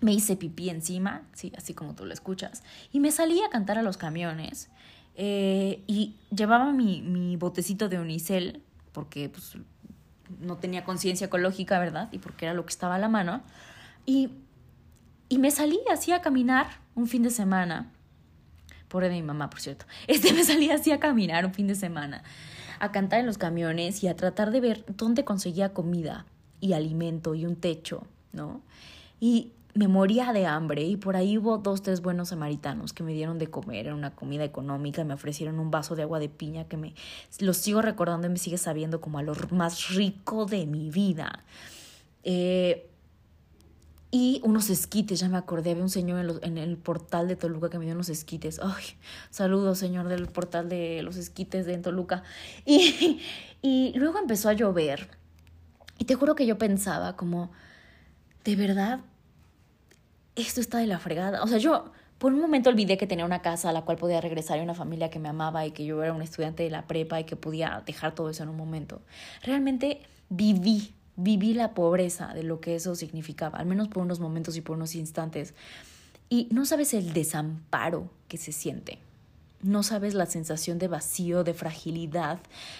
me 0.00 0.12
hice 0.12 0.36
pipí 0.36 0.70
encima, 0.70 1.22
sí, 1.32 1.52
así 1.56 1.74
como 1.74 1.94
tú 1.94 2.04
lo 2.04 2.12
escuchas, 2.12 2.62
y 2.92 3.00
me 3.00 3.10
salí 3.10 3.40
a 3.42 3.50
cantar 3.50 3.78
a 3.78 3.82
los 3.82 3.96
camiones 3.96 4.70
eh, 5.14 5.82
y 5.86 6.16
llevaba 6.34 6.72
mi, 6.72 7.02
mi, 7.02 7.36
botecito 7.36 7.88
de 7.88 7.98
unicel 7.98 8.62
porque 8.92 9.28
pues, 9.28 9.56
no 10.40 10.56
tenía 10.56 10.84
conciencia 10.84 11.26
ecológica, 11.26 11.78
¿verdad? 11.78 12.08
Y 12.12 12.18
porque 12.18 12.46
era 12.46 12.54
lo 12.54 12.64
que 12.64 12.70
estaba 12.70 12.94
a 12.94 12.98
la 12.98 13.08
mano. 13.08 13.42
Y, 14.06 14.30
y 15.28 15.38
me 15.38 15.50
salí 15.50 15.80
así 15.92 16.12
a 16.12 16.20
caminar 16.22 16.68
un 16.94 17.06
fin 17.06 17.22
de 17.22 17.30
semana, 17.30 17.90
por 18.88 19.02
de 19.02 19.10
mi 19.10 19.22
mamá, 19.22 19.50
por 19.50 19.60
cierto, 19.60 19.84
este 20.06 20.32
me 20.32 20.44
salí 20.44 20.70
así 20.70 20.90
a 20.92 21.00
caminar 21.00 21.44
un 21.44 21.54
fin 21.54 21.66
de 21.66 21.74
semana, 21.74 22.22
a 22.78 22.90
cantar 22.92 23.20
en 23.20 23.26
los 23.26 23.38
camiones 23.38 24.02
y 24.02 24.08
a 24.08 24.16
tratar 24.16 24.50
de 24.50 24.60
ver 24.60 24.84
dónde 24.88 25.24
conseguía 25.24 25.74
comida 25.74 26.24
y 26.60 26.72
alimento 26.72 27.34
y 27.34 27.46
un 27.46 27.56
techo, 27.56 28.04
¿no? 28.32 28.60
Y 29.20 29.52
me 29.74 29.88
moría 29.88 30.32
de 30.32 30.46
hambre 30.46 30.82
y 30.82 30.96
por 30.96 31.16
ahí 31.16 31.38
hubo 31.38 31.58
dos, 31.58 31.82
tres 31.82 32.02
buenos 32.02 32.30
samaritanos 32.30 32.92
que 32.92 33.02
me 33.02 33.12
dieron 33.12 33.38
de 33.38 33.48
comer, 33.48 33.86
era 33.86 33.94
una 33.94 34.14
comida 34.14 34.44
económica, 34.44 35.04
me 35.04 35.14
ofrecieron 35.14 35.60
un 35.60 35.70
vaso 35.70 35.94
de 35.94 36.02
agua 36.02 36.18
de 36.18 36.28
piña 36.28 36.64
que 36.64 36.76
me 36.76 36.94
lo 37.38 37.54
sigo 37.54 37.80
recordando 37.80 38.26
y 38.26 38.30
me 38.30 38.38
sigue 38.38 38.58
sabiendo 38.58 39.00
como 39.00 39.18
a 39.18 39.22
lo 39.22 39.34
más 39.50 39.94
rico 39.94 40.46
de 40.46 40.66
mi 40.66 40.90
vida. 40.90 41.44
Eh, 42.24 42.86
y 44.12 44.40
unos 44.42 44.70
esquites, 44.70 45.20
ya 45.20 45.28
me 45.28 45.38
acordé, 45.38 45.70
había 45.70 45.84
un 45.84 45.88
señor 45.88 46.40
en, 46.42 46.58
el 46.58 46.76
portal 46.76 47.28
de 47.28 47.36
Toluca 47.36 47.70
que 47.70 47.78
me 47.78 47.84
dio 47.84 47.94
unos 47.94 48.08
esquites. 48.08 48.60
Ay, 48.60 48.84
saludos, 49.30 49.78
señor 49.78 50.08
del 50.08 50.26
portal 50.26 50.68
de 50.68 51.02
los 51.04 51.16
esquites 51.16 51.64
de 51.64 51.78
Toluca. 51.78 52.24
Y 52.64 53.22
luego 53.94 54.18
empezó 54.18 54.48
a 54.48 54.52
llover. 54.52 55.19
Y 56.00 56.06
te 56.06 56.14
juro 56.14 56.34
que 56.34 56.46
yo 56.46 56.56
pensaba 56.56 57.14
como, 57.14 57.50
de 58.42 58.56
verdad, 58.56 59.00
esto 60.34 60.62
está 60.62 60.78
de 60.78 60.86
la 60.86 60.98
fregada. 60.98 61.42
O 61.42 61.46
sea, 61.46 61.58
yo 61.58 61.92
por 62.16 62.32
un 62.32 62.40
momento 62.40 62.70
olvidé 62.70 62.96
que 62.96 63.06
tenía 63.06 63.26
una 63.26 63.42
casa 63.42 63.68
a 63.68 63.72
la 63.74 63.82
cual 63.82 63.98
podía 63.98 64.18
regresar 64.22 64.58
y 64.58 64.62
una 64.62 64.74
familia 64.74 65.10
que 65.10 65.18
me 65.18 65.28
amaba 65.28 65.66
y 65.66 65.72
que 65.72 65.84
yo 65.84 66.02
era 66.02 66.14
un 66.14 66.22
estudiante 66.22 66.62
de 66.62 66.70
la 66.70 66.86
prepa 66.86 67.20
y 67.20 67.24
que 67.24 67.36
podía 67.36 67.82
dejar 67.84 68.14
todo 68.14 68.30
eso 68.30 68.42
en 68.42 68.48
un 68.48 68.56
momento. 68.56 69.02
Realmente 69.42 70.00
viví, 70.30 70.94
viví 71.16 71.52
la 71.52 71.74
pobreza 71.74 72.32
de 72.32 72.44
lo 72.44 72.62
que 72.62 72.76
eso 72.76 72.94
significaba, 72.94 73.58
al 73.58 73.66
menos 73.66 73.88
por 73.88 74.02
unos 74.02 74.20
momentos 74.20 74.56
y 74.56 74.62
por 74.62 74.78
unos 74.78 74.94
instantes. 74.94 75.52
Y 76.30 76.48
no 76.50 76.64
sabes 76.64 76.94
el 76.94 77.12
desamparo 77.12 78.08
que 78.26 78.38
se 78.38 78.52
siente. 78.52 79.00
No 79.60 79.82
sabes 79.82 80.14
la 80.14 80.24
sensación 80.24 80.78
de 80.78 80.88
vacío, 80.88 81.44
de 81.44 81.52
fragilidad, 81.52 82.38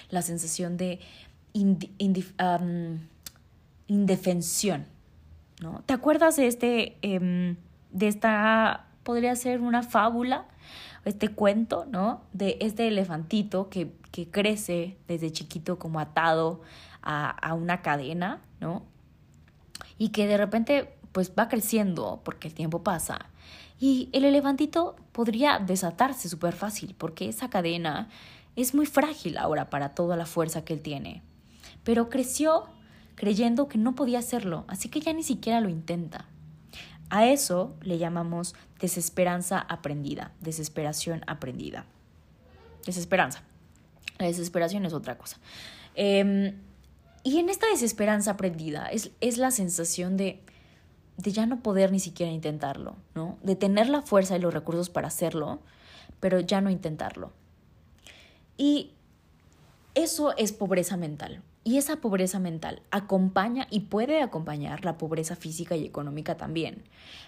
la 0.09 0.23
sensación 0.23 0.79
de 0.79 1.01
indefensión 3.89 4.87
¿no? 5.61 5.83
¿Te 5.87 5.95
acuerdas 5.95 6.37
de 6.37 6.47
este, 6.47 6.97
em, 7.03 7.57
de 7.91 8.09
esta, 8.09 8.87
podría 9.03 9.35
ser 9.37 9.61
una 9.61 9.83
fábula, 9.83 10.47
este 11.05 11.29
cuento, 11.29 11.87
¿no? 11.87 12.23
De 12.33 12.57
este 12.61 12.89
elefantito 12.89 13.69
que, 13.69 13.93
que 14.11 14.29
crece 14.29 14.97
desde 15.07 15.31
chiquito 15.31 15.79
como 15.79 16.01
atado 16.01 16.63
a, 17.03 17.31
a 17.31 17.55
una 17.55 17.83
cadena, 17.83 18.41
¿no? 18.61 18.83
Y 19.99 20.11
que 20.11 20.27
de 20.27 20.37
repente 20.37 20.95
pues 21.13 21.33
va 21.39 21.49
creciendo 21.49 22.21
porque 22.25 22.49
el 22.49 22.55
tiempo 22.55 22.83
pasa. 22.83 23.27
Y 23.79 24.11
el 24.13 24.25
elefantito 24.25 24.97
podría 25.13 25.59
desatarse 25.59 26.29
súper 26.29 26.55
fácil 26.55 26.95
porque 26.97 27.29
esa 27.29 27.51
cadena 27.51 28.09
es 28.57 28.75
muy 28.75 28.87
frágil 28.87 29.39
ahora 29.39 29.71
para 29.71 29.95
toda 29.95 30.17
la 30.17 30.27
fuerza 30.27 30.65
que 30.65 30.75
él 30.75 30.83
tiene. 30.83 31.23
Pero 31.85 32.09
creció 32.11 32.67
creyendo 33.15 33.69
que 33.69 33.79
no 33.79 33.95
podía 33.95 34.19
hacerlo, 34.19 34.65
así 34.69 34.89
que 34.89 35.01
ya 35.01 35.13
ni 35.13 35.23
siquiera 35.23 35.61
lo 35.61 35.69
intenta. 35.69 36.27
A 37.11 37.27
eso 37.27 37.75
le 37.83 37.99
llamamos 37.99 38.55
desesperanza 38.81 39.59
aprendida, 39.59 40.33
desesperación 40.41 41.23
aprendida. 41.27 41.85
Desesperanza. 42.87 43.43
La 44.19 44.27
desesperación 44.27 44.85
es 44.87 44.93
otra 44.93 45.19
cosa. 45.19 45.39
Em, 45.95 46.55
y 47.25 47.39
en 47.39 47.51
esta 47.51 47.67
desesperanza 47.67 48.33
aprendida 48.33 48.87
es, 48.87 49.11
es 49.21 49.39
la 49.39 49.51
sensación 49.51 50.17
de, 50.17 50.41
de 51.17 51.33
ya 51.33 51.47
no 51.47 51.63
poder 51.63 51.93
ni 51.93 52.01
siquiera 52.01 52.33
intentarlo, 52.33 52.97
¿no? 53.15 53.39
De 53.43 53.57
tener 53.57 53.89
la 53.89 54.03
fuerza 54.03 54.37
y 54.37 54.41
los 54.41 54.55
recursos 54.55 54.89
para 54.89 55.09
hacerlo, 55.09 55.61
pero 56.21 56.41
ya 56.41 56.61
no 56.61 56.71
intentarlo. 56.71 57.33
Y 58.57 58.93
eso 59.95 60.37
es 60.37 60.53
pobreza 60.53 60.97
mental. 60.97 61.43
Y 61.63 61.77
esa 61.77 61.97
pobreza 61.97 62.39
mental 62.39 62.83
acompaña 62.91 63.67
y 63.71 63.81
puede 63.81 64.23
acompañar 64.23 64.85
la 64.85 64.97
pobreza 64.97 65.37
física 65.37 65.77
y 65.77 65.85
económica 65.85 66.37
también. 66.37 66.85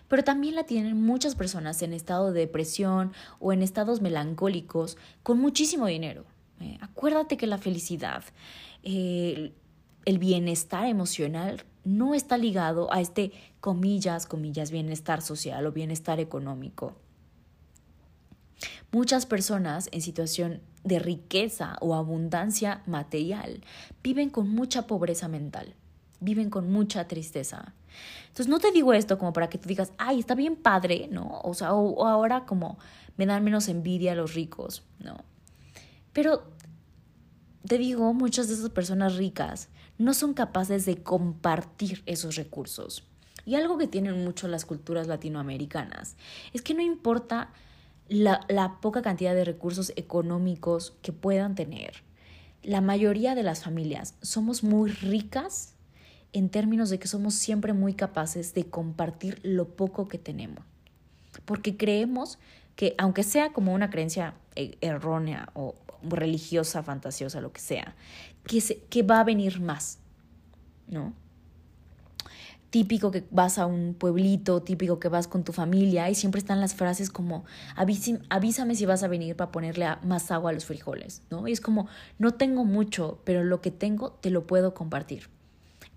Pero 0.08 0.24
también 0.24 0.54
la 0.54 0.64
tienen 0.64 1.00
muchas 1.02 1.34
personas 1.34 1.82
en 1.82 1.92
estado 1.92 2.32
de 2.32 2.40
depresión 2.40 3.12
o 3.40 3.52
en 3.52 3.62
estados 3.62 4.00
melancólicos 4.00 4.96
con 5.22 5.38
muchísimo 5.38 5.86
dinero. 5.86 6.24
Eh, 6.60 6.78
acuérdate 6.80 7.36
que 7.36 7.46
la 7.46 7.58
felicidad, 7.58 8.24
eh, 8.82 9.52
el 10.06 10.18
bienestar 10.18 10.86
emocional 10.86 11.64
no 11.84 12.14
está 12.14 12.38
ligado 12.38 12.92
a 12.92 13.00
este 13.00 13.32
comillas, 13.60 14.26
comillas, 14.26 14.70
bienestar 14.70 15.20
social 15.20 15.66
o 15.66 15.72
bienestar 15.72 16.20
económico. 16.20 16.94
Muchas 18.90 19.26
personas 19.26 19.88
en 19.92 20.02
situación 20.02 20.60
de 20.84 20.98
riqueza 20.98 21.76
o 21.80 21.94
abundancia 21.94 22.82
material 22.86 23.62
viven 24.02 24.30
con 24.30 24.48
mucha 24.48 24.86
pobreza 24.86 25.28
mental, 25.28 25.74
viven 26.20 26.50
con 26.50 26.70
mucha 26.70 27.06
tristeza. 27.08 27.74
Entonces 28.22 28.48
no 28.48 28.58
te 28.58 28.72
digo 28.72 28.92
esto 28.92 29.18
como 29.18 29.32
para 29.32 29.48
que 29.48 29.58
tú 29.58 29.68
digas, 29.68 29.92
ay, 29.98 30.20
está 30.20 30.34
bien 30.34 30.56
padre, 30.56 31.08
¿no? 31.10 31.40
O 31.44 31.54
sea, 31.54 31.74
o, 31.74 32.06
ahora 32.06 32.46
como 32.46 32.78
me 33.16 33.26
dan 33.26 33.44
menos 33.44 33.68
envidia 33.68 34.12
a 34.12 34.14
los 34.16 34.34
ricos, 34.34 34.82
¿no? 34.98 35.24
Pero 36.12 36.42
te 37.66 37.78
digo, 37.78 38.12
muchas 38.12 38.48
de 38.48 38.54
esas 38.54 38.70
personas 38.70 39.16
ricas 39.16 39.68
no 39.98 40.14
son 40.14 40.34
capaces 40.34 40.84
de 40.84 41.02
compartir 41.02 42.02
esos 42.06 42.36
recursos. 42.36 43.04
Y 43.44 43.56
algo 43.56 43.76
que 43.78 43.88
tienen 43.88 44.24
mucho 44.24 44.48
las 44.48 44.64
culturas 44.64 45.06
latinoamericanas 45.06 46.16
es 46.52 46.62
que 46.62 46.74
no 46.74 46.82
importa 46.82 47.50
la, 48.08 48.78
poca 48.80 49.02
cantidad 49.02 49.34
de 49.34 49.44
recursos 49.44 49.92
económicos 49.96 50.96
que 51.02 51.12
puedan 51.12 51.54
tener. 51.54 52.02
La 52.62 52.80
mayoría 52.80 53.34
de 53.34 53.42
las 53.42 53.64
familias 53.64 54.14
somos 54.22 54.62
muy 54.62 54.90
ricas 54.90 55.74
en 56.32 56.48
términos 56.48 56.90
de 56.90 56.98
que 56.98 57.08
somos 57.08 57.34
siempre 57.34 57.72
muy 57.72 57.94
capaces 57.94 58.54
de 58.54 58.64
compartir 58.64 59.40
lo 59.42 59.68
poco 59.68 60.08
que 60.08 60.18
tenemos. 60.18 60.64
Porque 61.44 61.76
creemos 61.76 62.38
que, 62.76 62.94
aunque 62.98 63.22
sea 63.22 63.52
como 63.52 63.72
una 63.74 63.90
creencia 63.90 64.34
eh, 64.54 64.76
errónea 64.80 65.48
o 65.54 65.74
religiosa, 66.02 66.82
fantasiosa, 66.82 67.40
lo 67.40 67.52
que 67.52 67.60
sea, 67.60 67.94
que, 68.44 68.60
que 68.88 69.02
va 69.02 69.20
a 69.20 69.24
venir 69.24 69.60
más, 69.60 69.98
¿no? 70.88 71.14
Típico 72.72 73.10
que 73.10 73.22
vas 73.30 73.58
a 73.58 73.66
un 73.66 73.92
pueblito, 73.92 74.62
típico 74.62 74.98
que 74.98 75.08
vas 75.08 75.28
con 75.28 75.44
tu 75.44 75.52
familia 75.52 76.08
y 76.08 76.14
siempre 76.14 76.38
están 76.38 76.58
las 76.58 76.74
frases 76.74 77.10
como 77.10 77.44
avísame 77.76 78.74
si 78.74 78.86
vas 78.86 79.02
a 79.02 79.08
venir 79.08 79.36
para 79.36 79.52
ponerle 79.52 79.86
más 80.02 80.30
agua 80.30 80.50
a 80.50 80.54
los 80.54 80.64
frijoles, 80.64 81.20
¿no? 81.28 81.46
Y 81.46 81.52
es 81.52 81.60
como, 81.60 81.86
no 82.18 82.32
tengo 82.32 82.64
mucho, 82.64 83.20
pero 83.24 83.44
lo 83.44 83.60
que 83.60 83.70
tengo 83.70 84.12
te 84.12 84.30
lo 84.30 84.46
puedo 84.46 84.72
compartir. 84.72 85.28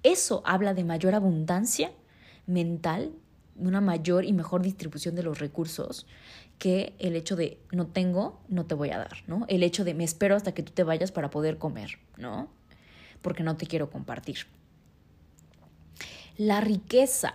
eso 0.03 0.43
habla 0.45 0.73
de 0.73 0.83
mayor 0.83 1.15
abundancia 1.15 1.93
mental, 2.45 3.13
una 3.55 3.79
mayor 3.79 4.25
y 4.25 4.33
mejor 4.33 4.61
distribución 4.61 5.15
de 5.15 5.23
los 5.23 5.39
recursos 5.39 6.05
que 6.59 6.93
el 6.99 7.15
hecho 7.15 7.37
de 7.37 7.57
no 7.71 7.87
tengo, 7.87 8.41
no 8.49 8.65
te 8.65 8.75
voy 8.75 8.89
a 8.89 8.97
dar, 8.97 9.23
¿no? 9.27 9.45
El 9.47 9.63
hecho 9.63 9.85
de 9.85 9.93
me 9.93 10.03
espero 10.03 10.35
hasta 10.35 10.53
que 10.53 10.61
tú 10.61 10.73
te 10.73 10.83
vayas 10.83 11.13
para 11.13 11.29
poder 11.29 11.57
comer, 11.57 11.99
¿no? 12.17 12.49
Porque 13.21 13.43
no 13.43 13.55
te 13.55 13.65
quiero 13.65 13.89
compartir. 13.89 14.39
La 16.37 16.61
riqueza, 16.61 17.33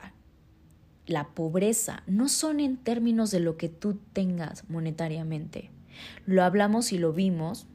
la 1.06 1.28
pobreza, 1.28 2.02
no 2.06 2.28
son 2.28 2.60
en 2.60 2.76
términos 2.76 3.30
de 3.30 3.40
lo 3.40 3.56
que 3.56 3.68
tú 3.68 3.98
tengas 4.12 4.68
monetariamente. 4.68 5.70
Lo 6.26 6.44
hablamos 6.44 6.92
y 6.92 6.98
lo 6.98 7.12
vimos 7.12 7.66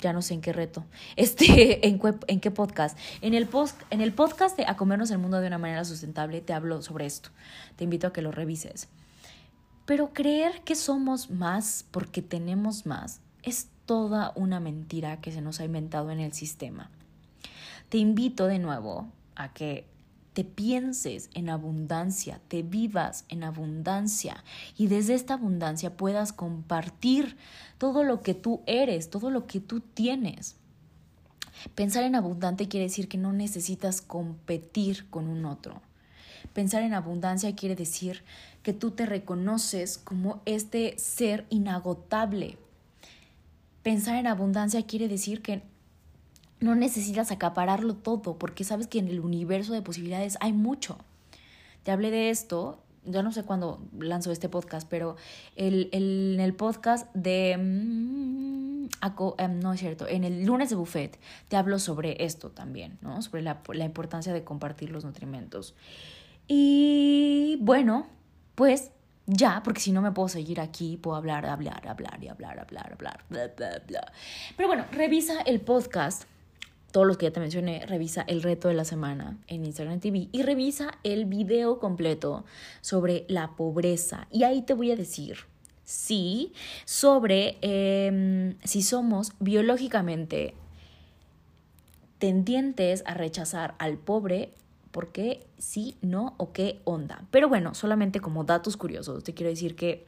ya 0.00 0.12
no 0.12 0.22
sé 0.22 0.34
en 0.34 0.40
qué 0.40 0.52
reto, 0.52 0.84
este, 1.16 1.86
en, 1.86 2.00
en 2.26 2.40
qué 2.40 2.50
podcast. 2.50 2.98
En 3.20 3.34
el, 3.34 3.48
en 3.90 4.00
el 4.00 4.12
podcast 4.12 4.56
de 4.56 4.64
A 4.66 4.76
Comernos 4.76 5.10
el 5.10 5.18
Mundo 5.18 5.40
de 5.40 5.46
una 5.46 5.58
manera 5.58 5.84
sustentable 5.84 6.40
te 6.40 6.52
hablo 6.52 6.82
sobre 6.82 7.06
esto. 7.06 7.30
Te 7.76 7.84
invito 7.84 8.06
a 8.06 8.12
que 8.12 8.22
lo 8.22 8.32
revises. 8.32 8.88
Pero 9.86 10.12
creer 10.12 10.62
que 10.62 10.74
somos 10.74 11.30
más 11.30 11.84
porque 11.90 12.22
tenemos 12.22 12.86
más 12.86 13.20
es 13.42 13.68
toda 13.86 14.32
una 14.36 14.60
mentira 14.60 15.20
que 15.20 15.32
se 15.32 15.40
nos 15.40 15.60
ha 15.60 15.64
inventado 15.64 16.10
en 16.10 16.20
el 16.20 16.32
sistema. 16.32 16.90
Te 17.88 17.98
invito 17.98 18.46
de 18.46 18.58
nuevo 18.58 19.08
a 19.34 19.52
que 19.52 19.86
te 20.32 20.44
pienses 20.44 21.28
en 21.34 21.48
abundancia, 21.48 22.40
te 22.48 22.62
vivas 22.62 23.24
en 23.28 23.42
abundancia 23.42 24.44
y 24.76 24.86
desde 24.86 25.14
esta 25.14 25.34
abundancia 25.34 25.96
puedas 25.96 26.32
compartir 26.32 27.36
todo 27.78 28.04
lo 28.04 28.22
que 28.22 28.34
tú 28.34 28.62
eres, 28.66 29.10
todo 29.10 29.30
lo 29.30 29.46
que 29.46 29.60
tú 29.60 29.80
tienes. 29.80 30.56
Pensar 31.74 32.04
en 32.04 32.14
abundante 32.14 32.68
quiere 32.68 32.86
decir 32.86 33.08
que 33.08 33.18
no 33.18 33.32
necesitas 33.32 34.00
competir 34.00 35.08
con 35.10 35.26
un 35.26 35.44
otro. 35.44 35.82
Pensar 36.52 36.82
en 36.82 36.94
abundancia 36.94 37.54
quiere 37.54 37.76
decir 37.76 38.22
que 38.62 38.72
tú 38.72 38.92
te 38.92 39.06
reconoces 39.06 39.98
como 39.98 40.40
este 40.46 40.98
ser 40.98 41.46
inagotable. 41.50 42.56
Pensar 43.82 44.16
en 44.16 44.26
abundancia 44.26 44.86
quiere 44.86 45.08
decir 45.08 45.42
que 45.42 45.62
no 46.60 46.74
necesitas 46.74 47.30
acapararlo 47.32 47.94
todo 47.94 48.38
porque 48.38 48.64
sabes 48.64 48.86
que 48.86 48.98
en 48.98 49.08
el 49.08 49.20
universo 49.20 49.72
de 49.72 49.82
posibilidades 49.82 50.36
hay 50.40 50.52
mucho. 50.52 50.98
Te 51.82 51.90
hablé 51.90 52.10
de 52.10 52.30
esto, 52.30 52.78
ya 53.04 53.22
no 53.22 53.32
sé 53.32 53.44
cuándo 53.44 53.80
lanzo 53.98 54.30
este 54.30 54.48
podcast, 54.48 54.86
pero 54.88 55.16
el, 55.56 55.88
el, 55.92 56.34
en 56.34 56.40
el 56.40 56.54
podcast 56.54 57.12
de... 57.14 57.56
Mm, 57.56 58.88
em, 59.38 59.60
no 59.60 59.72
es 59.72 59.80
cierto, 59.80 60.06
en 60.06 60.24
el 60.24 60.44
lunes 60.44 60.68
de 60.68 60.76
buffet 60.76 61.18
te 61.48 61.56
hablo 61.56 61.78
sobre 61.78 62.22
esto 62.24 62.50
también, 62.50 62.98
¿no? 63.00 63.22
Sobre 63.22 63.42
la, 63.42 63.62
la 63.72 63.84
importancia 63.84 64.32
de 64.32 64.44
compartir 64.44 64.90
los 64.90 65.04
nutrimentos. 65.04 65.74
Y 66.46 67.56
bueno, 67.60 68.08
pues 68.54 68.90
ya, 69.26 69.62
porque 69.62 69.80
si 69.80 69.92
no 69.92 70.02
me 70.02 70.12
puedo 70.12 70.28
seguir 70.28 70.60
aquí, 70.60 70.98
puedo 70.98 71.16
hablar, 71.16 71.46
hablar, 71.46 71.86
hablar 71.88 72.18
y 72.22 72.28
hablar, 72.28 72.58
hablar, 72.58 72.92
hablar, 72.92 73.24
bla, 73.28 73.46
bla, 73.56 73.82
bla. 73.86 74.12
Pero 74.56 74.68
bueno, 74.68 74.84
revisa 74.92 75.40
el 75.42 75.60
podcast 75.60 76.24
todos 76.90 77.06
los 77.06 77.18
que 77.18 77.26
ya 77.26 77.32
te 77.32 77.40
mencioné, 77.40 77.84
revisa 77.86 78.22
el 78.22 78.42
reto 78.42 78.68
de 78.68 78.74
la 78.74 78.84
semana 78.84 79.38
en 79.46 79.64
Instagram 79.64 80.00
TV 80.00 80.28
y 80.32 80.42
revisa 80.42 80.98
el 81.04 81.24
video 81.24 81.78
completo 81.78 82.44
sobre 82.80 83.24
la 83.28 83.56
pobreza. 83.56 84.26
Y 84.30 84.42
ahí 84.42 84.62
te 84.62 84.74
voy 84.74 84.90
a 84.90 84.96
decir, 84.96 85.38
sí, 85.84 86.52
sobre 86.84 87.58
em, 87.62 88.56
si 88.64 88.82
somos 88.82 89.32
biológicamente 89.38 90.54
tendientes 92.18 93.02
a 93.06 93.14
rechazar 93.14 93.74
al 93.78 93.96
pobre, 93.96 94.52
¿por 94.90 95.12
qué 95.12 95.46
sí, 95.58 95.96
no 96.02 96.34
o 96.38 96.52
qué 96.52 96.80
onda? 96.84 97.24
Pero 97.30 97.48
bueno, 97.48 97.74
solamente 97.74 98.20
como 98.20 98.44
datos 98.44 98.76
curiosos, 98.76 99.24
te 99.24 99.34
quiero 99.34 99.50
decir 99.50 99.74
que 99.74 100.06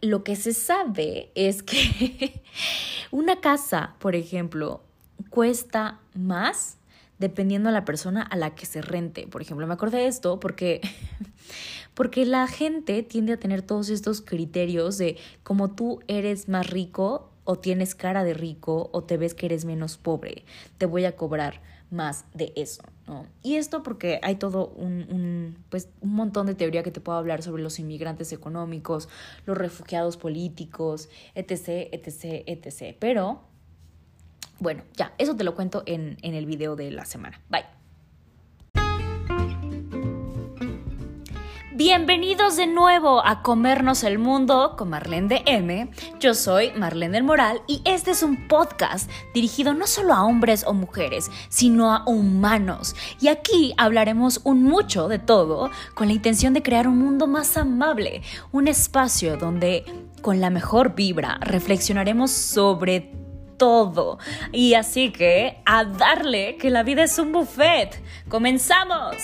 lo 0.00 0.24
que 0.24 0.36
se 0.36 0.52
sabe 0.52 1.30
es 1.34 1.62
que 1.62 2.42
una 3.10 3.40
casa, 3.40 3.94
por 3.98 4.14
ejemplo, 4.14 4.82
cuesta 5.30 6.00
más 6.14 6.78
dependiendo 7.18 7.68
de 7.68 7.74
la 7.74 7.84
persona 7.84 8.22
a 8.22 8.36
la 8.36 8.54
que 8.54 8.66
se 8.66 8.82
rente. 8.82 9.28
Por 9.28 9.42
ejemplo, 9.42 9.66
me 9.66 9.74
acordé 9.74 9.98
de 9.98 10.06
esto 10.08 10.40
porque, 10.40 10.80
porque 11.94 12.26
la 12.26 12.48
gente 12.48 13.02
tiende 13.04 13.34
a 13.34 13.36
tener 13.38 13.62
todos 13.62 13.90
estos 13.90 14.20
criterios 14.20 14.98
de 14.98 15.16
como 15.44 15.70
tú 15.70 16.00
eres 16.08 16.48
más 16.48 16.68
rico 16.68 17.30
o 17.44 17.56
tienes 17.56 17.94
cara 17.94 18.24
de 18.24 18.34
rico 18.34 18.90
o 18.92 19.04
te 19.04 19.16
ves 19.16 19.34
que 19.34 19.46
eres 19.46 19.64
menos 19.64 19.98
pobre, 19.98 20.44
te 20.78 20.86
voy 20.86 21.04
a 21.04 21.16
cobrar 21.16 21.60
más 21.90 22.24
de 22.34 22.52
eso, 22.56 22.82
¿no? 23.06 23.26
Y 23.42 23.56
esto 23.56 23.82
porque 23.82 24.18
hay 24.22 24.36
todo 24.36 24.68
un, 24.68 25.06
un, 25.10 25.58
pues, 25.68 25.88
un 26.00 26.14
montón 26.14 26.46
de 26.46 26.54
teoría 26.54 26.82
que 26.82 26.90
te 26.90 27.00
puedo 27.00 27.18
hablar 27.18 27.42
sobre 27.42 27.62
los 27.62 27.78
inmigrantes 27.78 28.32
económicos, 28.32 29.08
los 29.44 29.58
refugiados 29.58 30.16
políticos, 30.16 31.08
etc., 31.34 31.88
etc., 31.92 32.44
etc. 32.46 32.96
Pero 32.98 33.42
bueno, 34.62 34.84
ya, 34.96 35.12
eso 35.18 35.34
te 35.34 35.42
lo 35.42 35.54
cuento 35.54 35.82
en, 35.86 36.16
en 36.22 36.34
el 36.34 36.46
video 36.46 36.76
de 36.76 36.90
la 36.92 37.04
semana. 37.04 37.40
Bye. 37.50 37.64
Bienvenidos 41.74 42.56
de 42.56 42.68
nuevo 42.68 43.26
a 43.26 43.42
Comernos 43.42 44.04
el 44.04 44.20
Mundo 44.20 44.76
con 44.78 44.90
Marlene 44.90 45.26
de 45.26 45.42
M. 45.46 45.90
Yo 46.20 46.34
soy 46.34 46.70
Marlene 46.76 47.14
del 47.14 47.24
Moral 47.24 47.62
y 47.66 47.82
este 47.84 48.12
es 48.12 48.22
un 48.22 48.46
podcast 48.46 49.10
dirigido 49.34 49.74
no 49.74 49.88
solo 49.88 50.14
a 50.14 50.22
hombres 50.22 50.64
o 50.64 50.74
mujeres, 50.74 51.28
sino 51.48 51.92
a 51.92 52.04
humanos. 52.06 52.94
Y 53.20 53.28
aquí 53.28 53.74
hablaremos 53.78 54.42
un 54.44 54.62
mucho 54.62 55.08
de 55.08 55.18
todo 55.18 55.70
con 55.94 56.06
la 56.06 56.12
intención 56.12 56.54
de 56.54 56.62
crear 56.62 56.86
un 56.86 56.98
mundo 56.98 57.26
más 57.26 57.56
amable, 57.56 58.22
un 58.52 58.68
espacio 58.68 59.36
donde 59.36 59.84
con 60.20 60.40
la 60.40 60.50
mejor 60.50 60.94
vibra 60.94 61.38
reflexionaremos 61.40 62.30
sobre 62.30 63.21
todo. 63.56 64.18
Y 64.52 64.74
así 64.74 65.10
que 65.10 65.60
a 65.64 65.84
darle 65.84 66.56
que 66.56 66.70
la 66.70 66.82
vida 66.82 67.02
es 67.02 67.18
un 67.18 67.32
buffet. 67.32 68.02
¡Comenzamos! 68.28 69.16